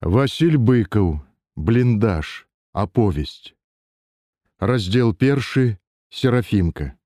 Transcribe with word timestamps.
Васіль 0.00 0.56
быкаў, 0.56 1.20
бліндаж, 1.56 2.48
аповесць. 2.72 3.52
Раздзел 4.58 5.12
першы 5.12 5.76
серафімка. 6.08 6.96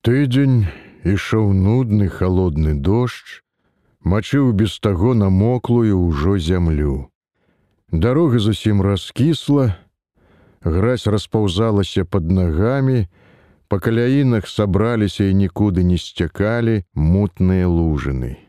Тыдзень 0.00 0.72
ішоў 1.04 1.52
нудны 1.52 2.08
халодны 2.08 2.72
дождж, 2.80 3.44
мачыў 4.00 4.56
без 4.56 4.80
таго 4.80 5.12
намоклую 5.12 6.00
ўжо 6.00 6.38
зямлю. 6.40 7.12
Дарога 7.92 8.40
зусім 8.40 8.80
раскісла, 8.80 9.76
гразь 10.64 11.06
распаўзалася 11.06 12.08
под 12.08 12.32
нагамі, 12.32 13.04
па 13.68 13.76
каляінах 13.76 14.48
сабраліся 14.48 15.28
і 15.28 15.36
нікуды 15.44 15.84
не 15.84 16.00
сцякалі 16.00 16.88
мутныя 16.96 17.68
лужыны. 17.68 18.41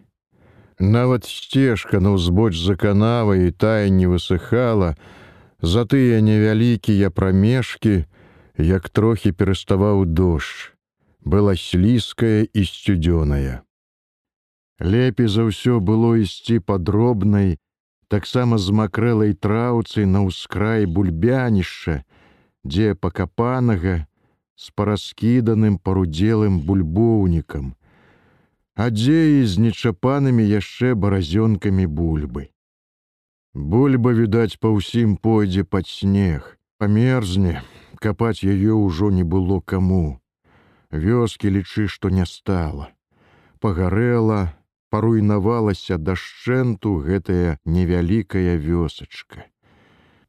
Нават 0.80 1.26
сцежка 1.26 2.00
на 2.00 2.16
ўзбоч 2.18 2.58
за 2.58 2.76
канавай 2.76 3.50
і 3.50 3.52
тая 3.52 3.90
не 3.90 4.08
высыхала, 4.10 4.96
за 5.62 5.86
тыя 5.86 6.22
невялікія 6.22 7.10
прамежкі, 7.10 8.06
як 8.58 8.90
трохі 8.90 9.32
пераставаў 9.32 10.06
дождж, 10.06 10.74
была 11.22 11.56
слізкая 11.56 12.50
і 12.54 12.62
сцюдзёная. 12.66 13.62
Лепей 14.80 15.30
за 15.30 15.46
ўсё 15.48 15.80
было 15.80 16.18
ісці 16.20 16.60
падробнай, 16.60 17.58
таксама 18.10 18.58
з 18.58 18.74
макрэлай 18.74 19.34
траўцы 19.34 20.06
на 20.06 20.26
ўскрай 20.26 20.86
бульбянішча, 20.86 22.04
дзе 22.66 22.96
пакапанага 22.96 24.06
з 24.58 24.66
параскіданым 24.76 25.78
парудзелым 25.78 26.60
бульбоўнікам, 26.66 27.74
адзеі 28.76 29.46
з 29.46 29.60
нечапанымі 29.60 30.44
яшчэ 30.44 30.96
баразёнкамі 30.96 31.86
бульбы. 31.86 32.50
Бульба, 33.54 34.14
відаць, 34.18 34.58
па 34.58 34.74
ўсім 34.74 35.18
пойдзе 35.18 35.64
пад 35.64 35.86
снег, 35.86 36.58
памерзне, 36.82 37.62
капаць 38.02 38.42
яе 38.42 38.74
ўжо 38.74 39.14
не 39.14 39.24
было 39.24 39.62
каму. 39.62 40.20
Вёскі 40.90 41.54
лічы, 41.54 41.88
што 41.88 42.10
не 42.10 42.26
стала. 42.26 42.90
Пагарэла, 43.62 44.58
паруйнавалася 44.90 45.98
дашчэнту 45.98 46.98
гэтая 47.06 47.58
невялікая 47.66 48.58
вёсачка. 48.58 49.46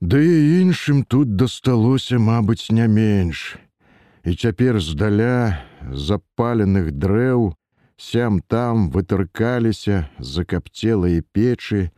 Ды 0.04 0.20
і 0.20 0.60
іншым 0.60 1.04
тут 1.08 1.36
дасталося, 1.36 2.20
мабыць, 2.20 2.68
не 2.68 2.84
менш. 2.88 3.56
І 4.24 4.36
цяпер 4.36 4.80
здаля 4.80 5.64
запаленых 5.88 6.92
дрэў, 6.92 7.56
сям 7.96 8.40
там 8.40 8.90
вытыркаліся 8.90 10.08
закапцелыя 10.18 11.22
печы 11.32 11.90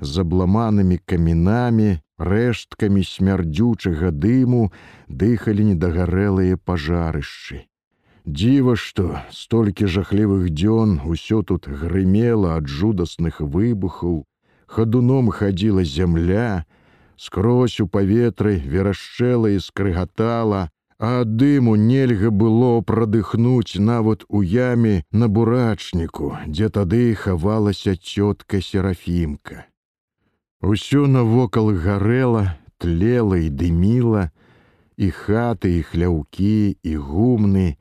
з 0.00 0.12
абламанымі 0.24 0.98
камінамі, 1.06 2.00
рэшткамі 2.18 3.04
смярдзючага 3.04 4.10
дыму 4.10 4.72
дыхалі 5.08 5.72
недагарэлыя 5.72 6.56
пажарышчы. 6.56 7.64
Дзіва, 8.26 8.74
што 8.74 9.22
столькі 9.30 9.86
жахлівых 9.86 10.50
дзён 10.50 10.98
усё 11.06 11.42
тут 11.46 11.68
грымела 11.68 12.56
ад 12.58 12.66
жудасных 12.66 13.40
выбухаў, 13.40 14.24
хадуном 14.66 15.30
хадзіла 15.30 15.84
зямля, 15.84 16.66
скрозь 17.16 17.78
у 17.80 17.86
паветры 17.86 18.58
верашчэла 18.58 19.54
і 19.54 19.62
скрыгатала, 19.62 20.70
а 20.98 21.24
дыму 21.24 21.76
нельга 21.76 22.30
было 22.30 22.80
прадыхнуць 22.80 23.76
нават 23.76 24.24
у 24.28 24.42
яме 24.42 25.04
на 25.12 25.28
бурачніку, 25.28 26.36
дзе 26.46 26.68
тады 26.68 27.14
хавалася 27.14 27.96
цётка 27.96 28.60
серафімка. 28.60 29.66
Усё 30.62 31.06
навокал 31.06 31.68
гарэла, 31.76 32.56
тлела 32.78 33.36
і 33.36 33.50
дыміла, 33.50 34.30
і 34.96 35.10
хаты, 35.12 35.78
і 35.78 35.82
хляўкі, 35.82 36.80
і 36.82 36.96
гумны, 36.96 37.76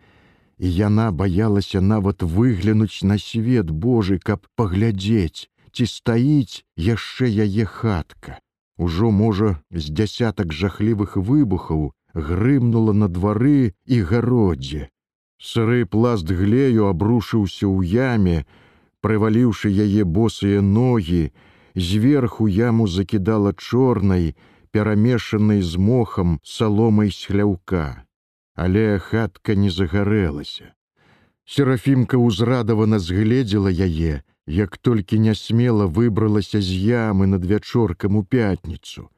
і 0.59 0.67
яна 0.67 1.11
баялася 1.11 1.80
нават 1.80 2.23
выглянуць 2.23 3.04
на 3.04 3.17
свет 3.17 3.71
Божы, 3.71 4.20
каб 4.20 4.43
паглядзець, 4.55 5.48
ці 5.71 5.86
стаіць 5.87 6.67
яшчэ 6.75 7.31
яе 7.31 7.64
хатка. 7.64 8.39
Ужо, 8.77 9.11
можа, 9.11 9.64
з 9.71 9.87
дзясятак 9.87 10.52
жахлівых 10.52 11.15
выбухаў 11.15 11.95
грымнула 12.15 12.93
на 12.93 13.08
двары 13.08 13.76
і 13.86 14.02
гароддзе. 14.02 14.89
Сыры 15.37 15.86
пласт 15.86 16.26
глею 16.26 16.87
абрушыўся 16.87 17.67
ў 17.67 17.83
яме, 17.86 18.48
прываліўшы 19.03 19.70
яе 19.70 20.08
босыя 20.08 20.61
ногі, 20.61 21.30
зверху 21.75 22.48
яму 22.48 22.87
закідала 22.87 23.54
чорнай, 23.54 24.33
перамешанай 24.71 25.61
з 25.61 25.77
мохам 25.77 26.39
саломай 26.43 27.11
схляўка. 27.11 28.05
Але 28.55 28.99
хатка 28.99 29.55
не 29.55 29.70
загарэлася. 29.70 30.71
Серафімка 31.45 32.17
ўзрадавана 32.17 32.98
згледзела 32.99 33.70
яе, 33.70 34.23
як 34.48 34.77
толькі 34.77 35.20
нясмела 35.20 35.86
выбралася 35.86 36.61
з 36.61 36.71
ямы 36.89 37.27
над 37.27 37.45
вячоркам 37.45 38.15
у 38.15 38.23
пятніцу, 38.23 39.09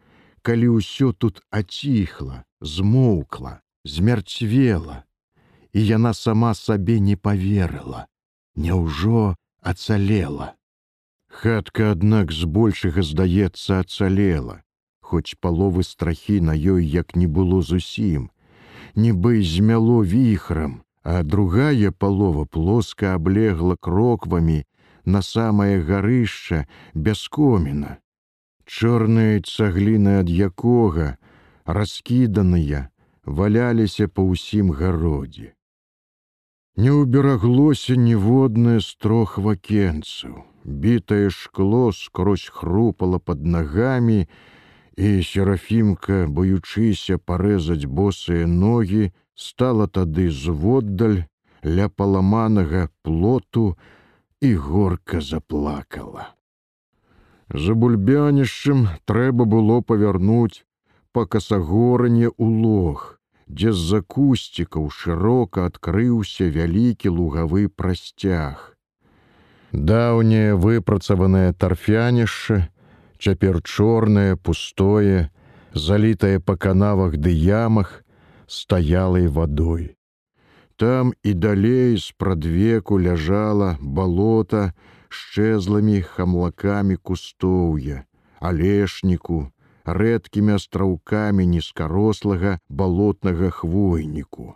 калі 0.47 0.67
ўсё 0.79 1.11
тут 1.11 1.43
аціхла, 1.51 2.45
змоўкла, 2.63 3.59
змярцвела, 3.83 5.03
і 5.75 5.79
яна 5.83 6.13
сама 6.15 6.53
сабе 6.55 6.99
не 7.03 7.17
поверыла, 7.19 8.07
Няўжо 8.55 9.35
ацалела. 9.61 10.55
Хатка, 11.27 11.91
аднак 11.91 12.31
збольшага 12.31 13.03
здаецца 13.03 13.83
ацалела, 13.83 14.63
хоць 15.03 15.35
паловы 15.43 15.83
страхі 15.83 16.39
на 16.39 16.55
ёй 16.55 16.87
як 16.95 17.19
не 17.19 17.27
было 17.27 17.61
зусім, 17.61 18.31
нібы 18.95 19.43
змяло 19.43 19.99
віхрам, 20.15 20.81
а 21.03 21.23
другая 21.23 21.91
палова 21.91 22.47
плоска 22.47 23.13
аблегла 23.19 23.75
кроквамі 23.75 24.63
на 25.03 25.21
самае 25.21 25.83
гарышча 25.83 26.65
бяскоміна. 26.95 27.99
Чорныя 28.67 29.39
цагліны 29.47 30.19
ад 30.21 30.29
якога, 30.29 31.15
раскіданыя, 31.63 32.89
валяліся 33.23 34.07
па 34.11 34.27
ўсім 34.27 34.75
гародзе. 34.75 35.55
Не 36.77 36.91
ўбераглося 36.91 37.95
ніводнае 37.95 38.79
з 38.83 38.99
трох 39.01 39.37
вакенцаў. 39.39 40.43
Бітае 40.67 41.31
шкло 41.31 41.95
скрозь 41.95 42.51
хрупала 42.51 43.19
под 43.19 43.47
нагамі, 43.55 44.27
і 44.97 45.23
серафімка, 45.23 46.27
боючыся 46.27 47.17
парэзаць 47.17 47.87
босыя 47.87 48.45
ногі, 48.51 49.11
стала 49.33 49.87
тады 49.87 50.29
зводдаль 50.29 51.23
ля 51.63 51.87
паламанага 51.89 52.89
плоту 53.01 53.77
і 54.41 54.53
горка 54.55 55.21
заплакала. 55.21 56.36
За 57.49 57.73
бульбянішчым 57.73 58.87
трэба 59.07 59.45
было 59.45 59.79
павярнуць 59.81 60.63
па 61.15 61.25
касагоране 61.25 62.27
ў 62.27 62.47
лог, 62.63 63.19
дзе 63.47 63.71
з-за 63.71 64.01
кусцікаў 64.03 64.89
шырока 64.91 65.67
адкрыўся 65.71 66.49
вялікі 66.51 67.13
лугавы 67.19 67.69
прасцяг. 67.69 68.75
Даўняе 69.71 70.55
выпрацаванае 70.55 71.53
тарфянішча, 71.53 72.67
цяпер 73.19 73.61
чорнае, 73.63 74.35
пустое, 74.35 75.29
залітае 75.73 76.39
па 76.39 76.57
канавах 76.57 77.15
ды 77.15 77.31
ямах, 77.31 78.03
стаялай 78.47 79.27
вадой. 79.27 79.95
Там 80.75 81.13
і 81.23 81.33
далей 81.33 81.97
з-прадвеку 81.97 82.99
ляжала 82.99 83.77
балота 83.81 84.73
шчэзлымі 85.09 86.01
хамлакамі 86.01 86.97
кустоўя, 86.97 88.03
алешніку, 88.39 89.51
рэдкімі 89.85 90.59
астраўкамі 90.59 91.47
нізкарослага 91.47 92.59
балотнага 92.69 93.49
хвойніку. 93.49 94.55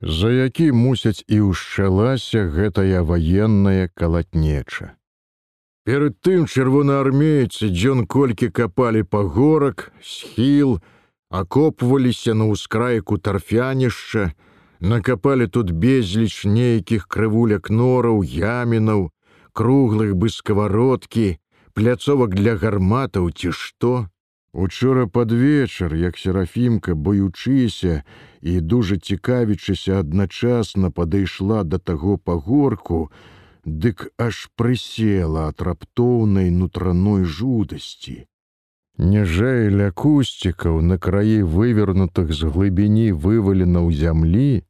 За 0.00 0.30
які 0.32 0.72
мусяць 0.72 1.24
і 1.28 1.40
ўшчалася 1.50 2.46
гэтая 2.48 3.02
ваенная 3.04 3.90
калатнеча. 3.92 4.96
Перад 5.84 6.16
тым 6.20 6.46
чырвонаармейцы 6.46 7.68
дзён 7.68 8.06
колькі 8.06 8.48
капалі 8.48 9.02
па 9.02 9.24
горак, 9.24 9.92
схіл, 10.00 10.80
акопваліся 11.28 12.34
на 12.34 12.48
ўскрайку 12.52 13.18
тарфянішча, 13.18 14.32
накапалі 14.80 15.46
тут 15.46 15.70
безліч 15.70 16.44
нейкіх 16.44 17.08
крывуляк 17.08 17.70
нораў, 17.70 18.22
ямінаў, 18.24 19.10
круглых 19.52 20.16
бы 20.16 20.30
сковородкі, 20.30 21.38
пляцовак 21.74 22.34
для 22.34 22.56
гарматаў 22.56 23.30
ці 23.30 23.52
што, 23.52 24.08
Учора 24.52 25.06
пад 25.06 25.32
вечар, 25.32 25.94
як 25.94 26.18
серафімка, 26.18 26.94
боючыся 26.94 28.02
і 28.42 28.60
дужа 28.60 28.96
цікавічыся 28.98 30.00
адначасна 30.00 30.90
падышла 30.90 31.62
да 31.62 31.78
таго 31.78 32.16
пагорку, 32.18 33.12
дык 33.64 34.10
аж 34.18 34.50
прысела 34.56 35.46
ад 35.54 35.62
раптоўнай 35.62 36.50
нутраной 36.50 37.24
жудасці. 37.24 38.26
Ніжэй 38.98 39.70
ля 39.70 39.92
кусцікаў 39.94 40.82
на 40.82 40.98
краі 40.98 41.46
вывернутых 41.46 42.34
з 42.34 42.50
глыбіні 42.50 43.12
вывалена 43.14 43.86
ў 43.86 43.94
зямлі, 43.94 44.66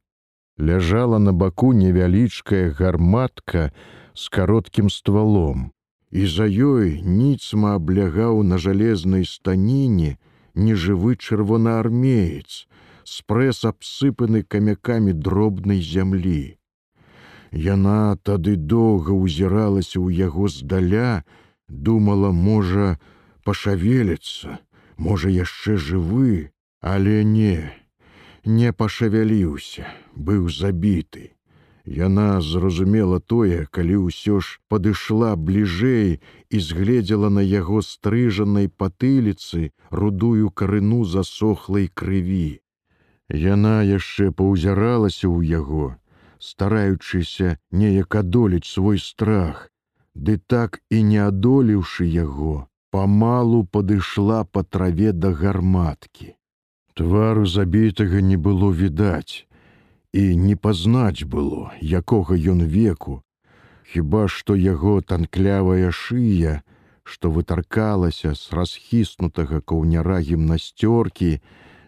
ляжала 0.61 1.19
на 1.19 1.33
баку 1.33 1.73
невялічкая 1.73 2.69
гарматка 2.77 3.73
з 4.21 4.29
кароткім 4.29 4.91
ствалом. 4.91 5.71
І 6.11 6.27
за 6.27 6.45
ёй 6.45 7.01
ніцма 7.01 7.77
аблягаў 7.81 8.43
на 8.45 8.59
жалезнай 8.59 9.25
станіне 9.25 10.19
нежывы 10.55 11.17
чырвонаармеец, 11.17 12.67
спрэс 13.07 13.65
абсыпаны 13.71 14.43
камякамі 14.43 15.17
дробнай 15.17 15.81
зямлі. 15.81 16.61
Яна 17.53 18.21
тады 18.21 18.57
доўга 18.75 19.17
ўзіралася 19.17 19.97
ў 20.05 20.29
яго 20.29 20.53
здаля, 20.53 21.25
думала, 21.69 22.31
можа, 22.31 23.01
пашавеліцца, 23.49 24.61
можа 25.01 25.33
яшчэ 25.33 25.81
жывы, 25.81 26.53
але 26.85 27.25
не, 27.25 27.73
не 28.45 28.73
пашавяліўся, 28.73 29.89
быў 30.13 30.51
забіты. 30.53 31.31
Яна 31.87 32.41
зразумела 32.41 33.21
тое, 33.21 33.67
калі 33.71 33.97
ўсё 34.07 34.41
ж 34.41 34.61
падышла 34.69 35.37
бліжэй 35.37 36.21
і 36.51 36.59
згледзела 36.61 37.31
на 37.33 37.41
яго 37.41 37.81
стрыжанай 37.83 38.69
патыліцы 38.69 39.73
рудую 39.91 40.51
карыну 40.51 41.05
засохлай 41.05 41.89
крыві. 41.89 42.61
Яна 43.31 43.81
яшчэ 43.83 44.31
паўзіралася 44.31 45.27
ў 45.31 45.57
яго, 45.57 45.97
стараючыся 46.39 47.57
неяк 47.71 48.15
адолець 48.15 48.69
свой 48.69 48.99
страх, 48.99 49.71
ды 50.15 50.37
так 50.37 50.81
і 50.91 51.03
не 51.03 51.21
адолеўшы 51.25 52.05
яго, 52.05 52.69
памалу 52.91 53.65
падышла 53.65 54.45
па 54.45 54.63
траве 54.65 55.13
да 55.13 55.33
гарматкі. 55.33 56.35
Твару 56.95 57.47
забітага 57.47 58.21
не 58.21 58.37
было 58.37 58.69
відаць, 58.71 59.47
і 60.13 60.37
не 60.37 60.57
пазнаць 60.57 61.25
было, 61.25 61.73
якога 61.81 62.37
ён 62.37 62.65
веку, 62.67 63.23
Хіба 63.93 64.29
што 64.31 64.55
яго 64.55 65.01
танклявая 65.03 65.91
шыя, 65.91 66.63
што 67.03 67.31
вытаркалася 67.37 68.35
з 68.39 68.53
расхіснутага 68.55 69.59
каўняра 69.73 70.21
гімнасцёркі, 70.29 71.31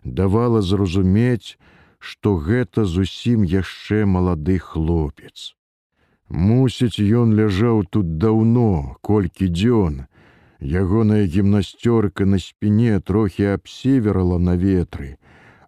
давала 0.02 0.62
зразумець, 0.66 1.58
што 1.98 2.34
гэта 2.34 2.84
зусім 2.94 3.44
яшчэ 3.46 4.02
малады 4.14 4.58
хлопец. 4.58 5.54
Мусіць, 6.28 6.98
ён 6.98 7.38
ляжаў 7.38 7.84
тут 7.86 8.18
даўно, 8.18 8.96
колькі 9.00 9.46
дзён, 9.46 10.06
Ягоная 10.62 11.26
гімнасцёрка 11.26 12.24
на 12.24 12.38
спіне 12.38 12.98
трохі 13.00 13.46
абсеверала 13.54 14.38
на 14.38 14.54
ветры, 14.54 15.18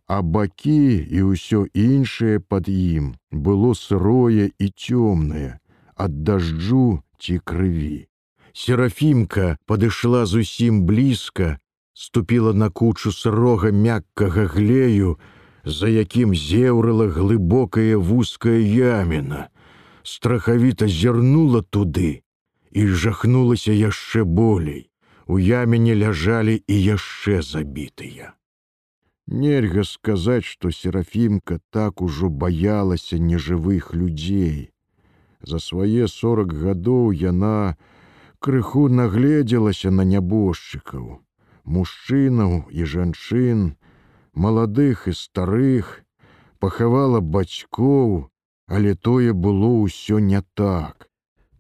а 0.06 0.21
бакі 0.23 1.01
і 1.11 1.21
ўсё 1.33 1.65
іншае 1.73 2.39
пад 2.39 2.69
ім 2.69 3.15
было 3.31 3.73
сырое 3.75 4.53
і 4.59 4.67
цёмнае, 4.69 5.61
ад 5.97 6.23
дажджу 6.25 7.01
ці 7.19 7.41
крыві. 7.45 8.06
Серафімка 8.53 9.56
падышла 9.67 10.27
зусім 10.27 10.85
блізка, 10.87 11.59
ступіла 11.95 12.53
на 12.53 12.71
кучу 12.71 13.12
сырога 13.12 13.73
мяккага 13.73 14.47
глею, 14.47 15.19
за 15.65 15.89
якім 15.89 16.35
зеўрыла 16.37 17.09
глыбокая 17.09 17.97
вузкая 17.97 18.61
яміна, 18.61 19.49
страхавіта 20.03 20.89
зірнула 20.89 21.62
туды 21.62 22.21
і 22.71 22.87
жахнулася 22.87 23.73
яшчэ 23.73 24.25
болей. 24.25 24.91
У 25.27 25.39
яміне 25.41 25.97
ляжалі 25.97 26.61
і 26.69 26.77
яшчэ 26.83 27.41
забітыя. 27.41 28.37
Нельга 29.26 29.85
сказаць, 29.85 30.44
што 30.44 30.71
серафімка 30.71 31.59
так 31.71 32.03
ужо 32.03 32.29
баялася 32.29 33.19
нежывых 33.19 33.94
людзей. 33.94 34.71
За 35.41 35.59
свае 35.59 36.09
сорок 36.09 36.53
гадоў 36.53 37.12
яна 37.12 37.76
крыху 38.38 38.88
нагледзелася 38.88 39.91
на 39.91 40.05
нябожчыкаў, 40.05 41.21
мужчынаў 41.65 42.69
і 42.69 42.85
жанчын, 42.85 43.65
маладых 44.35 45.09
і 45.09 45.17
старых, 45.17 46.05
пахавала 46.61 47.20
бацькоў, 47.20 48.29
але 48.69 48.94
тое 48.94 49.32
было 49.32 49.73
ўсё 49.81 50.20
не 50.20 50.43
так. 50.55 51.09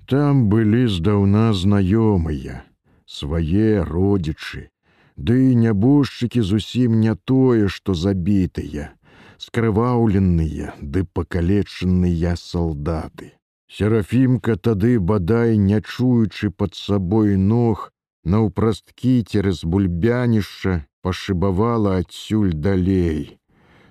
Там 0.04 0.48
былі 0.52 0.84
здаўна 0.92 1.56
знаёмыя, 1.56 2.60
свае 3.08 3.84
родзічы, 3.88 4.68
Ды 5.16 5.52
і 5.52 5.54
нябожчыкі 5.54 6.42
зусім 6.42 6.98
не 7.00 7.14
тое, 7.14 7.68
што 7.68 7.94
забітыя, 7.94 8.90
скрываўленыя 9.38 10.74
ды 10.80 11.04
пакалечаныя 11.04 12.34
салдаты. 12.36 13.32
Серафімка 13.70 14.56
тады 14.56 14.98
бадай 14.98 15.56
не 15.56 15.80
чуючы 15.80 16.50
пад 16.50 16.74
сабой 16.74 17.36
ног, 17.36 17.90
наўпрасткі 18.24 19.22
цераз 19.22 19.62
бульбянішча 19.64 20.82
пашыбавала 21.02 21.96
адсюль 22.02 22.52
далей. 22.52 23.38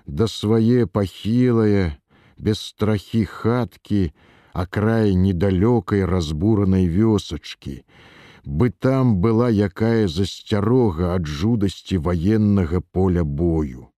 Да 0.06 0.28
свае 0.28 0.86
пахілае, 0.86 1.96
без 2.36 2.60
страхі 2.60 3.24
хаткі, 3.24 4.12
а 4.52 4.66
край 4.66 5.14
недалёкай 5.14 6.04
разбуранай 6.04 6.86
вёсачкі, 6.86 7.82
бы 8.46 8.70
там 8.70 9.16
была 9.20 9.48
якая 9.48 10.06
засцярога 10.08 11.14
ад 11.14 11.26
жудасці 11.26 11.98
ваеннага 11.98 12.80
поля 12.80 13.24
бою. 13.24 13.88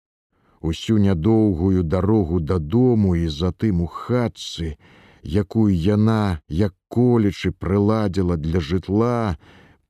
Усю 0.60 0.98
нядоўгую 0.98 1.82
дарогу 1.82 2.40
дадому 2.40 3.14
і 3.14 3.26
затым 3.28 3.82
у 3.82 3.86
хатцы, 3.86 4.76
якую 5.22 5.74
яна, 5.74 6.40
як 6.48 6.74
колечы 6.88 7.50
прыладзіла 7.50 8.36
для 8.36 8.60
жытла, 8.60 9.36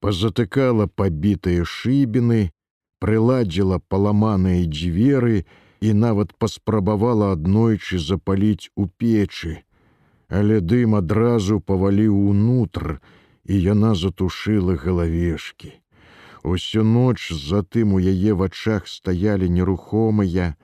пазатыкала 0.01 0.87
пабітыя 0.87 1.65
шыбіны, 1.65 2.51
прыладзіла 3.01 3.79
паламаныя 3.89 4.65
дзверы 4.65 5.45
і 5.81 5.93
нават 5.93 6.33
паспрабавала 6.39 7.33
аднойчы 7.37 8.01
запаліць 8.01 8.73
у 8.77 8.89
печы, 8.89 9.63
але 10.29 10.61
дым 10.61 10.97
адразу 10.97 11.61
паваліў 11.61 12.17
унутр, 12.33 13.01
і 13.49 13.61
яна 13.63 13.95
затушыла 13.95 14.77
галавешкі. 14.77 15.73
Усю 16.47 16.85
ноч 16.85 17.33
затым 17.35 17.95
у 17.95 17.99
яе 17.99 18.35
вачах 18.35 18.87
стаялі 18.87 19.49
нерухомыя, 19.51 20.55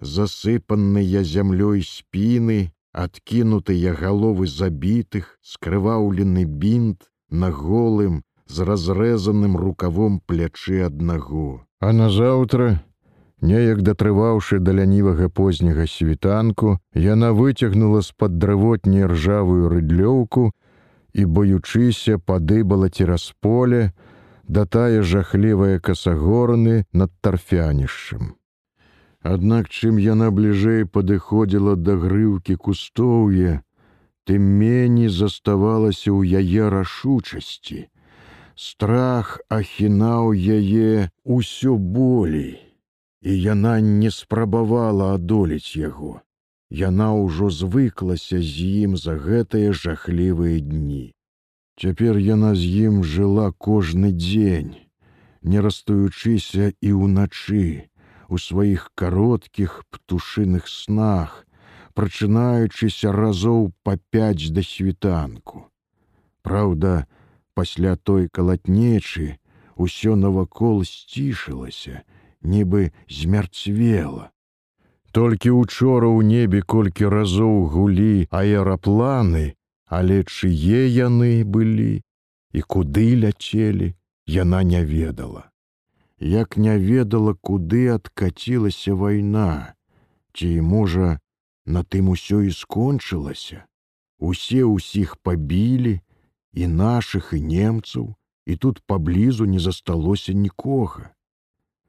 засыпанныя 0.00 1.24
зямлёй 1.24 1.80
спіны, 1.80 2.72
адкінутыя 2.92 3.94
галовы 3.96 4.46
забітых, 4.46 5.38
скрываўлены 5.42 6.44
бінт 6.44 7.08
на 7.30 7.50
голым 7.50 8.22
з 8.46 8.68
разрэзаным 8.68 9.56
рукавом 9.56 10.20
плячы 10.20 10.82
аднаго. 10.86 11.64
А 11.80 11.92
назаўтра, 11.92 12.84
неяк 13.40 13.82
датрываўшы 13.82 14.60
да 14.60 14.72
лянівага 14.72 15.28
позняга 15.28 15.86
світанку, 15.86 16.78
яна 16.94 17.32
выцягнула 17.32 18.04
з-пад 18.04 18.38
дрывотні 18.38 19.08
ржавую 19.08 19.72
рыдлёўку, 19.72 20.52
і 21.14 21.24
боючыся 21.24 22.18
падыбала 22.18 22.90
цераз 22.90 23.32
поле, 23.40 23.92
да 24.48 24.66
тая 24.66 25.02
жахлівая 25.02 25.78
касагорны 25.78 26.84
над 26.92 27.10
тарфянішчым. 27.22 28.34
Аднак 29.22 29.70
чым 29.72 29.96
яна 29.96 30.28
бліжэй 30.36 30.84
падыходзіла 30.84 31.76
да 31.80 31.96
грыўкі 31.96 32.56
кустоўе, 32.60 33.62
тым 34.28 34.42
меней 34.60 35.08
заставалася 35.08 36.12
ў 36.12 36.44
яе 36.44 36.68
рашучасці. 36.68 37.88
Страх 38.54 39.40
ахінаў 39.48 40.34
яе 40.36 41.08
ўсё 41.24 41.78
болей, 41.78 42.60
і 43.22 43.32
яна 43.32 43.80
не 43.80 44.10
спрабавала 44.10 45.14
адолець 45.14 45.72
яго. 45.74 46.20
Яна 46.70 47.12
ўжо 47.14 47.50
звыклася 47.50 48.40
з 48.40 48.86
ім 48.86 48.96
за 48.96 49.16
гэтыя 49.18 49.72
жахлівыя 49.72 50.60
дні. 50.60 51.12
Цяпер 51.76 52.18
яна 52.18 52.54
з 52.54 52.88
ім 52.88 53.02
жыла 53.04 53.50
кожны 53.52 54.12
дзень, 54.12 54.74
не 55.42 55.60
растуючыся 55.60 56.72
і 56.80 56.90
ўначы, 56.92 57.90
у 58.28 58.38
сваіх 58.38 58.90
кароткіх 58.94 59.84
птушыных 59.90 60.68
снах, 60.68 61.46
прачынаючыся 61.94 63.12
разоў 63.12 63.72
па 63.82 63.96
пяць 64.10 64.50
да 64.50 64.62
світанку. 64.62 65.70
Праўда, 66.42 67.06
пасля 67.54 67.96
той 67.96 68.28
калатнечы 68.28 69.38
ўсё 69.78 70.14
навакол 70.18 70.84
сцішылася, 70.84 72.02
нібы 72.42 72.92
змярцвела. 73.08 74.33
Толькі 75.14 75.54
учора 75.62 76.10
ў 76.10 76.26
небе 76.26 76.60
колькі 76.66 77.06
разоў 77.06 77.70
гулі 77.70 78.26
аэрапланы, 78.34 79.46
але 79.86 80.20
чые 80.26 80.90
яны 80.90 81.32
былі 81.46 82.02
і 82.52 82.60
куды 82.62 83.08
ляцелі, 83.22 83.94
яна 84.26 84.62
не 84.62 84.82
ведала. 84.84 85.50
як 86.24 86.56
не 86.56 86.78
ведала, 86.78 87.34
куды 87.34 87.88
адкацілася 87.88 88.94
вайна, 88.94 89.74
ці, 90.32 90.60
можа, 90.60 91.20
на 91.66 91.82
тым 91.84 92.08
усё 92.08 92.40
і 92.40 92.50
скончылася. 92.50 93.66
Усе 94.18 94.64
ўсіх 94.64 95.16
пабілі, 95.20 96.00
і 96.52 96.66
нашых 96.66 97.34
і 97.34 97.40
немцаў, 97.40 98.14
і 98.46 98.56
тут 98.56 98.80
паблізу 98.86 99.44
не 99.44 99.58
засталося 99.58 100.32
нікога. 100.32 101.10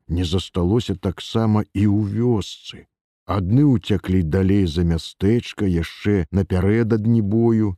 Не 0.07 0.25
засталося 0.25 0.95
таксама 0.95 1.63
і 1.73 1.87
ў 1.87 1.99
вёсцы. 2.11 2.85
Адны 3.25 3.65
ўцяклі 3.65 4.21
далей 4.21 4.65
за 4.69 4.85
мястэчка 4.85 5.65
яшчэ 5.65 6.25
напярэдадні 6.31 7.21
бою, 7.21 7.73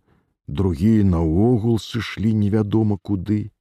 другія 0.48 1.04
наогул 1.08 1.80
сышлі 1.80 2.34
невядома 2.34 2.98
куды. 2.98 3.52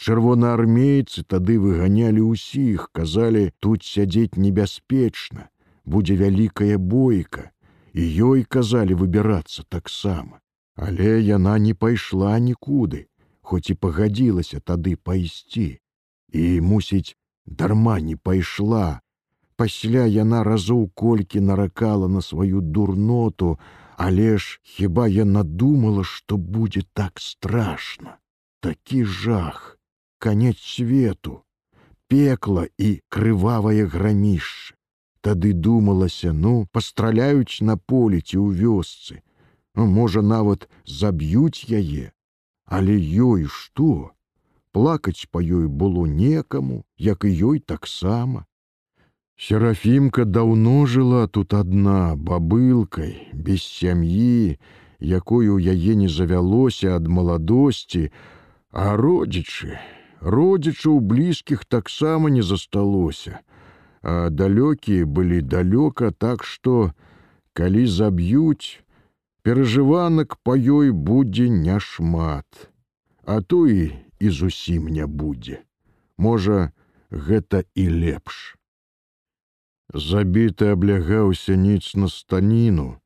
Чырвонаармейцы 0.00 1.22
тады 1.28 1.58
выганялі 1.60 2.24
ўсіх, 2.32 2.88
казалі, 2.96 3.52
тут 3.60 3.84
сядзець 3.84 4.40
небяспечна, 4.40 5.52
будзе 5.84 6.16
вялікая 6.16 6.78
бойка, 6.80 7.52
і 7.92 8.02
ёй 8.32 8.48
казалі 8.48 8.96
выбірацца 8.96 9.68
таксама. 9.68 10.40
Але 10.74 11.20
яна 11.20 11.58
не 11.60 11.74
пайшла 11.74 12.38
нікуды, 12.40 13.04
хоць 13.44 13.68
і 13.68 13.76
пагадзілася 13.76 14.64
тады 14.64 14.96
пайсці. 14.96 15.78
І, 16.32 16.60
мусіць, 16.64 17.16
дарма 17.44 18.00
не 18.00 18.16
пайшла. 18.16 19.01
Пасля 19.62 20.04
яна 20.10 20.38
разоў 20.42 20.88
колькі 21.00 21.40
наракала 21.48 22.06
на 22.12 22.20
сваю 22.28 22.60
дурноту, 22.60 23.50
але 23.96 24.38
ж 24.38 24.58
хіба 24.62 25.06
яна 25.06 25.42
думала, 25.44 26.02
што 26.02 26.36
будзе 26.36 26.82
так 27.00 27.22
страшна. 27.22 28.16
Такі 28.60 29.04
жах, 29.04 29.78
канец 30.18 30.58
свету, 30.58 31.36
пекла 32.08 32.66
і 32.78 32.90
крывавае 33.08 33.86
грамішча. 33.86 34.74
Тады 35.20 35.52
думалася, 35.52 36.32
ну, 36.32 36.66
пастраляюць 36.72 37.62
на 37.62 37.78
полі 37.78 38.18
ці 38.18 38.42
ў 38.42 38.58
вёсцы. 38.66 39.22
Ну, 39.78 39.86
можа, 39.86 40.26
нават 40.26 40.66
заб'юць 40.82 41.70
яе, 41.70 42.10
Але 42.66 42.98
ёй 43.30 43.46
што? 43.46 44.10
Плакаць 44.74 45.30
па 45.30 45.38
ёй 45.38 45.68
было 45.68 46.06
некаму, 46.10 46.82
як 46.98 47.22
і 47.22 47.36
ёй 47.54 47.60
таксама. 47.60 48.46
Серафімка 49.38 50.24
даўно 50.24 50.86
жыла 50.86 51.26
тут 51.26 51.54
адна 51.54 52.16
бабылкай, 52.16 53.28
без 53.32 53.62
сям'і, 53.62 54.58
у 55.02 55.58
яе 55.58 55.94
не 55.94 56.08
завялося 56.08 56.96
ад 56.96 57.08
маладосці, 57.08 58.10
а 58.70 58.96
родзічы, 58.96 59.78
родзічаў 60.20 61.00
блізкіх 61.00 61.64
таксама 61.64 62.30
не 62.30 62.42
засталося 62.42 63.40
а 64.02 64.30
далёкія 64.30 65.06
былі 65.06 65.40
далёка, 65.40 66.10
так 66.10 66.42
што, 66.44 66.92
калі 67.54 67.86
заб'юць, 67.86 68.82
перажыванак 69.46 70.36
па 70.42 70.58
ёй 70.58 70.90
будзе 70.90 71.48
няшмат, 71.48 72.70
а 73.24 73.40
то 73.40 73.66
і 73.66 73.94
і 74.18 74.30
зусім 74.30 74.86
не 74.86 75.06
будзе. 75.06 75.62
Можа, 76.18 76.70
гэта 77.10 77.64
і 77.74 77.88
лепш. 77.88 78.58
Забіты 79.92 80.72
аблягаўся 80.72 81.56
ніц 81.56 81.94
на 81.94 82.08
станіну, 82.08 83.02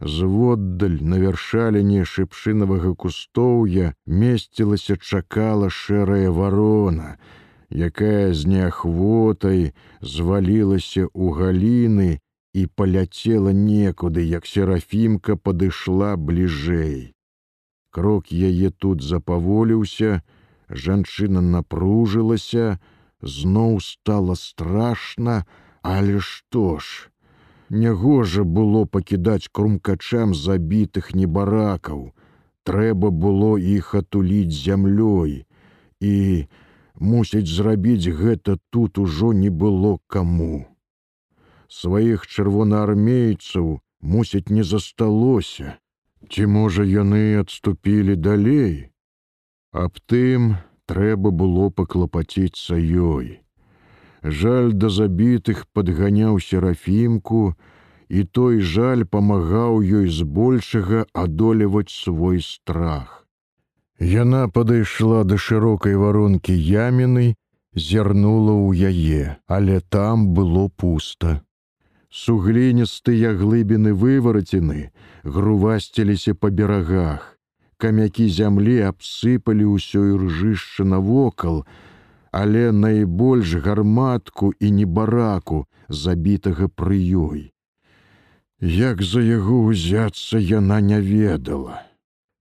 Зводдаль 0.00 0.96
на 1.04 1.18
вяршаліне 1.20 2.06
шыпшынавага 2.08 2.94
кустоўя 2.96 3.92
месцілася 4.06 4.96
чакала 4.96 5.68
шэрая 5.68 6.30
варона, 6.32 7.20
якая 7.68 8.32
з 8.32 8.48
неахвотай 8.48 9.76
звалілася 10.00 11.04
ў 11.04 11.26
галіны 11.36 12.10
і 12.56 12.66
паляцела 12.66 13.52
некуды, 13.52 14.24
як 14.24 14.48
серафімка 14.48 15.36
падышла 15.36 16.16
бліжэй. 16.16 17.12
Крок 17.92 18.32
яе 18.32 18.70
тут 18.72 19.04
запаволіўся, 19.04 20.22
жанчына 20.70 21.44
напружылася, 21.44 22.80
зноў 23.20 23.80
стала 23.84 24.32
страшна, 24.32 25.44
але 25.82 26.20
што 26.20 26.78
ж, 26.78 27.10
Нягожа 27.70 28.42
было 28.42 28.84
пакідаць 28.84 29.46
крумкачам 29.52 30.34
забітых 30.34 31.14
небаракаў, 31.14 32.10
трэба 32.66 33.10
было 33.10 33.50
іх 33.58 33.94
атуліць 33.94 34.50
зямлёй 34.50 35.46
і, 36.02 36.14
мусіць 36.98 37.46
зрабіць 37.46 38.10
гэта 38.10 38.58
тут 38.74 38.98
ужо 38.98 39.30
не 39.32 39.50
было 39.50 39.98
каму. 40.08 40.66
Сваіх 41.70 42.26
чырвонаармейцаў 42.26 43.78
мусіць 44.02 44.50
не 44.50 44.66
засталося, 44.66 45.78
ці 46.26 46.46
можа 46.46 46.82
яны 46.82 47.38
адступілі 47.38 48.18
далей. 48.18 48.90
Аб 49.70 50.02
тым 50.10 50.56
трэба 50.90 51.30
было 51.30 51.70
паклапаціцца 51.70 52.74
ёй. 52.74 53.38
Жаль 54.22 54.72
да 54.72 54.90
забітых 54.92 55.66
падганяў 55.72 56.40
серафімку, 56.40 57.54
і 58.08 58.24
той 58.24 58.60
жаль 58.60 59.04
памагаў 59.04 59.80
ёй 59.80 60.10
збольшага 60.10 61.06
адолеваць 61.14 61.94
свой 61.94 62.42
страх. 62.42 63.26
Яна 64.00 64.48
падышла 64.48 65.24
да 65.24 65.36
шырокай 65.36 65.94
варонкі 65.94 66.56
яміны, 66.56 67.36
зірнула 67.74 68.54
ў 68.56 68.90
яе, 68.90 69.36
але 69.46 69.80
там 69.80 70.34
было 70.34 70.68
пуста. 70.68 71.40
Сугліністыя 72.10 73.36
глыбіны 73.38 73.94
вывараціны 73.94 74.90
грувасціліся 75.22 76.34
па 76.34 76.50
берагах. 76.50 77.38
Камякі 77.78 78.26
зямлі 78.28 78.80
абсыпалі 78.90 79.70
ўсё 79.76 80.02
іржышча 80.16 80.84
навокал, 80.84 81.62
але 82.30 82.72
найбольш 82.72 83.54
гарматку 83.66 84.52
і 84.60 84.70
небараку 84.70 85.66
забітага 85.88 86.68
пры 86.68 86.98
ёй. 87.26 87.52
Як 88.60 89.02
за 89.02 89.20
яго 89.20 89.62
ўзяцца 89.70 90.38
яна 90.38 90.80
не 90.80 91.00
ведала 91.00 91.86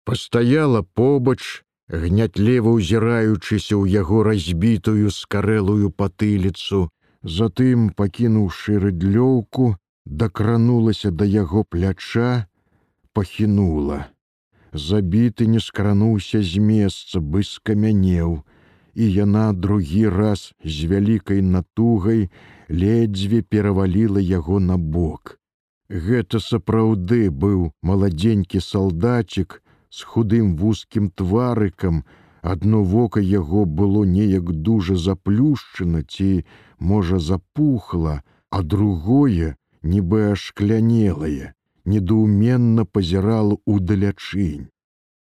пастаяла 0.10 0.82
побач, 0.82 1.62
гнятлева 1.88 2.72
ўзіраючыся 2.74 3.78
ў 3.78 4.02
яго 4.02 4.26
разбітую 4.26 5.14
скарэлую 5.14 5.94
патыліцу, 5.94 6.90
затым 7.22 7.84
пакінуўшы 7.94 8.82
рыдлёўку, 8.82 9.78
дакранулася 10.22 11.14
да 11.14 11.30
яго 11.30 11.62
пляча, 11.62 12.50
пахінула. 13.14 14.10
Забіты 14.74 15.46
не 15.46 15.62
скрануўся 15.62 16.42
з 16.42 16.58
месца, 16.58 17.22
бы 17.22 17.46
скамянеў, 17.46 18.42
і 18.94 19.12
яна 19.14 19.54
другі 19.54 20.10
раз 20.10 20.54
з 20.64 20.86
вялікай 20.92 21.42
натугай 21.42 22.30
ледзьве 22.70 23.42
пераваліла 23.42 24.20
яго 24.20 24.60
на 24.60 24.78
бок. 24.78 25.40
Гэта 25.90 26.40
сапраўды 26.40 27.30
быў 27.30 27.72
маладзенькі 27.82 28.62
салдатчик, 28.62 29.62
з 29.90 30.04
худым 30.06 30.56
вузкім 30.56 31.10
тварыкам, 31.10 32.04
адно 32.42 32.84
вока 32.84 33.20
яго 33.20 33.66
было 33.66 34.04
неяк 34.06 34.52
дужа 34.54 34.96
заплюшчана 34.96 36.04
ці, 36.04 36.46
можа, 36.78 37.20
запухла, 37.20 38.22
а 38.52 38.62
другое, 38.62 39.56
нібы 39.82 40.32
ашклянелае, 40.34 41.54
недоуменна 41.86 42.86
пазірала 42.86 43.58
удалячынь. 43.66 44.70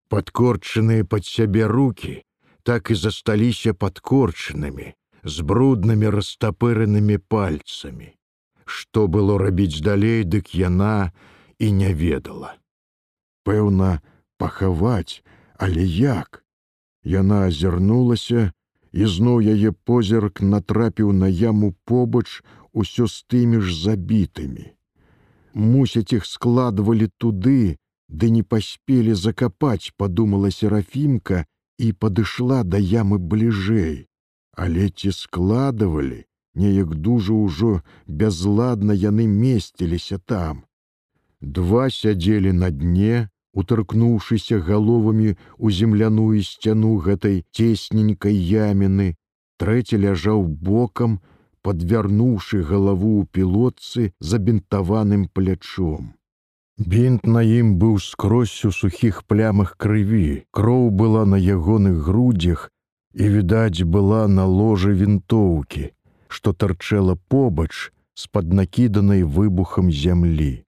Падкорчаныя 0.09 1.05
пад 1.05 1.25
сябе 1.25 1.65
руки 1.65 2.21
так 2.63 2.91
і 2.91 2.95
засталіся 2.95 3.73
падкорчанымі, 3.73 4.93
з 5.23 5.35
бруднымі 5.41 6.09
растапыранымі 6.15 7.17
пальцамі. 7.17 8.15
Што 8.65 9.07
было 9.07 9.37
рабіць 9.37 9.83
далей, 9.83 10.23
дык 10.23 10.55
яна 10.55 11.11
і 11.59 11.71
не 11.71 11.93
ведала. 11.93 12.55
Пэўна, 13.43 13.99
пахаваць, 14.37 15.23
але 15.59 15.83
як? 15.83 16.43
Яна 17.03 17.51
азірнулася, 17.51 18.51
і 18.93 19.05
зноў 19.05 19.41
яе 19.41 19.71
позірк 19.71 20.41
натрапіў 20.41 21.11
на 21.11 21.27
яму 21.27 21.75
побач 21.83 22.43
усё 22.71 23.07
з 23.07 23.23
тымі 23.27 23.59
ж 23.59 23.75
забітымі. 23.75 24.71
Мусяць 25.53 26.13
іх 26.13 26.25
складвалі 26.25 27.09
туды, 27.17 27.77
ды 28.07 28.29
не 28.29 28.43
паспелі 28.43 29.13
закапаць, 29.13 29.91
падумала 29.97 30.51
серафімка 30.51 31.45
і 31.83 31.91
падышла 32.03 32.63
да 32.63 32.79
ямы 32.79 33.19
бліжэй. 33.31 34.07
Але 34.55 34.89
ці 34.89 35.11
складывалі, 35.17 36.23
неяк 36.55 36.95
дужа 37.07 37.33
ўжо 37.33 37.71
бязладна 38.07 38.93
яны 38.93 39.27
месціліся 39.27 40.19
там. 40.33 40.63
Два 41.41 41.89
сядзелі 41.89 42.53
на 42.53 42.69
дне, 42.71 43.27
утаркнуўшыся 43.53 44.59
галовамі 44.67 45.35
ў 45.35 45.67
земляную 45.79 46.41
сцяну 46.47 46.95
гэтай 47.07 47.43
цесненькай 47.51 48.37
яміны, 48.37 49.13
трэці 49.59 49.99
ляжаў 50.05 50.47
бокам, 50.69 51.19
подвярнуўшы 51.63 52.63
галаву 52.69 53.13
ў 53.21 53.29
пілотцы 53.35 54.11
забінтаваным 54.19 55.27
плячом. 55.33 56.13
Бінт 56.91 57.27
на 57.33 57.41
ім 57.47 57.67
быў 57.79 57.93
скрозь 58.03 58.65
у 58.67 58.69
сухіх 58.75 59.23
плямах 59.23 59.69
крыві. 59.79 60.43
Кроў 60.51 60.89
была 61.01 61.23
на 61.33 61.37
ягоных 61.39 62.01
грудзях 62.07 62.71
і, 63.15 63.23
відаць, 63.35 63.87
была 63.87 64.27
на 64.27 64.43
ложы 64.43 64.91
вінтоўкі, 64.91 65.83
што 66.27 66.51
тарчэла 66.51 67.15
побач 67.31 67.93
з-пад 68.23 68.51
накіданай 68.59 69.23
выбухам 69.23 69.93
зямлі. 69.99 70.65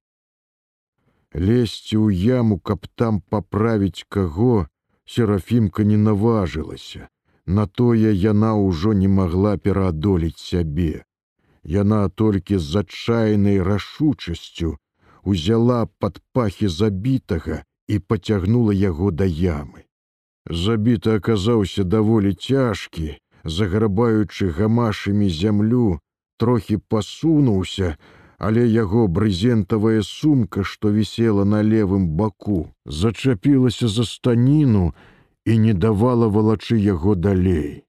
Лезці 1.35 1.99
ў 1.99 2.15
яму, 2.37 2.59
каб 2.63 2.87
там 2.95 3.19
паправіць 3.19 4.07
каго, 4.07 4.67
серафімка 5.03 5.83
не 5.83 5.99
наважылася. 5.99 7.11
На 7.45 7.67
тое 7.67 8.15
яна 8.15 8.55
ўжо 8.55 8.95
не 8.95 9.11
магла 9.11 9.57
пераадолець 9.57 10.39
сябе. 10.39 11.03
Яна 11.65 12.07
толькі 12.07 12.55
з 12.55 12.85
адчайнай 12.85 13.59
рашучасцю 13.59 14.77
узяла 15.25 15.85
пад 15.99 16.21
пахі 16.33 16.67
забітага 16.67 17.63
і 17.87 17.99
пацягнула 17.99 18.73
яго 18.73 19.11
да 19.11 19.25
ямы. 19.25 19.85
Забіта 20.49 21.15
аказаўся 21.17 21.83
даволі 21.83 22.33
цяжкі, 22.33 23.17
заграбаючы 23.43 24.49
гамашамі 24.49 25.29
зямлю, 25.29 25.99
трохі 26.37 26.77
пасунуўся, 26.77 27.97
але 28.37 28.67
яго 28.67 29.07
брызентавая 29.07 30.03
сумка, 30.03 30.63
што 30.63 30.91
вісела 30.91 31.45
на 31.45 31.63
левым 31.63 32.07
баку, 32.07 32.69
зачапілася 32.85 33.87
за 33.87 34.05
станіну 34.05 34.93
і 35.45 35.57
не 35.57 35.73
давала 35.73 36.27
валачы 36.27 36.77
яго 36.77 37.15
далей. 37.15 37.83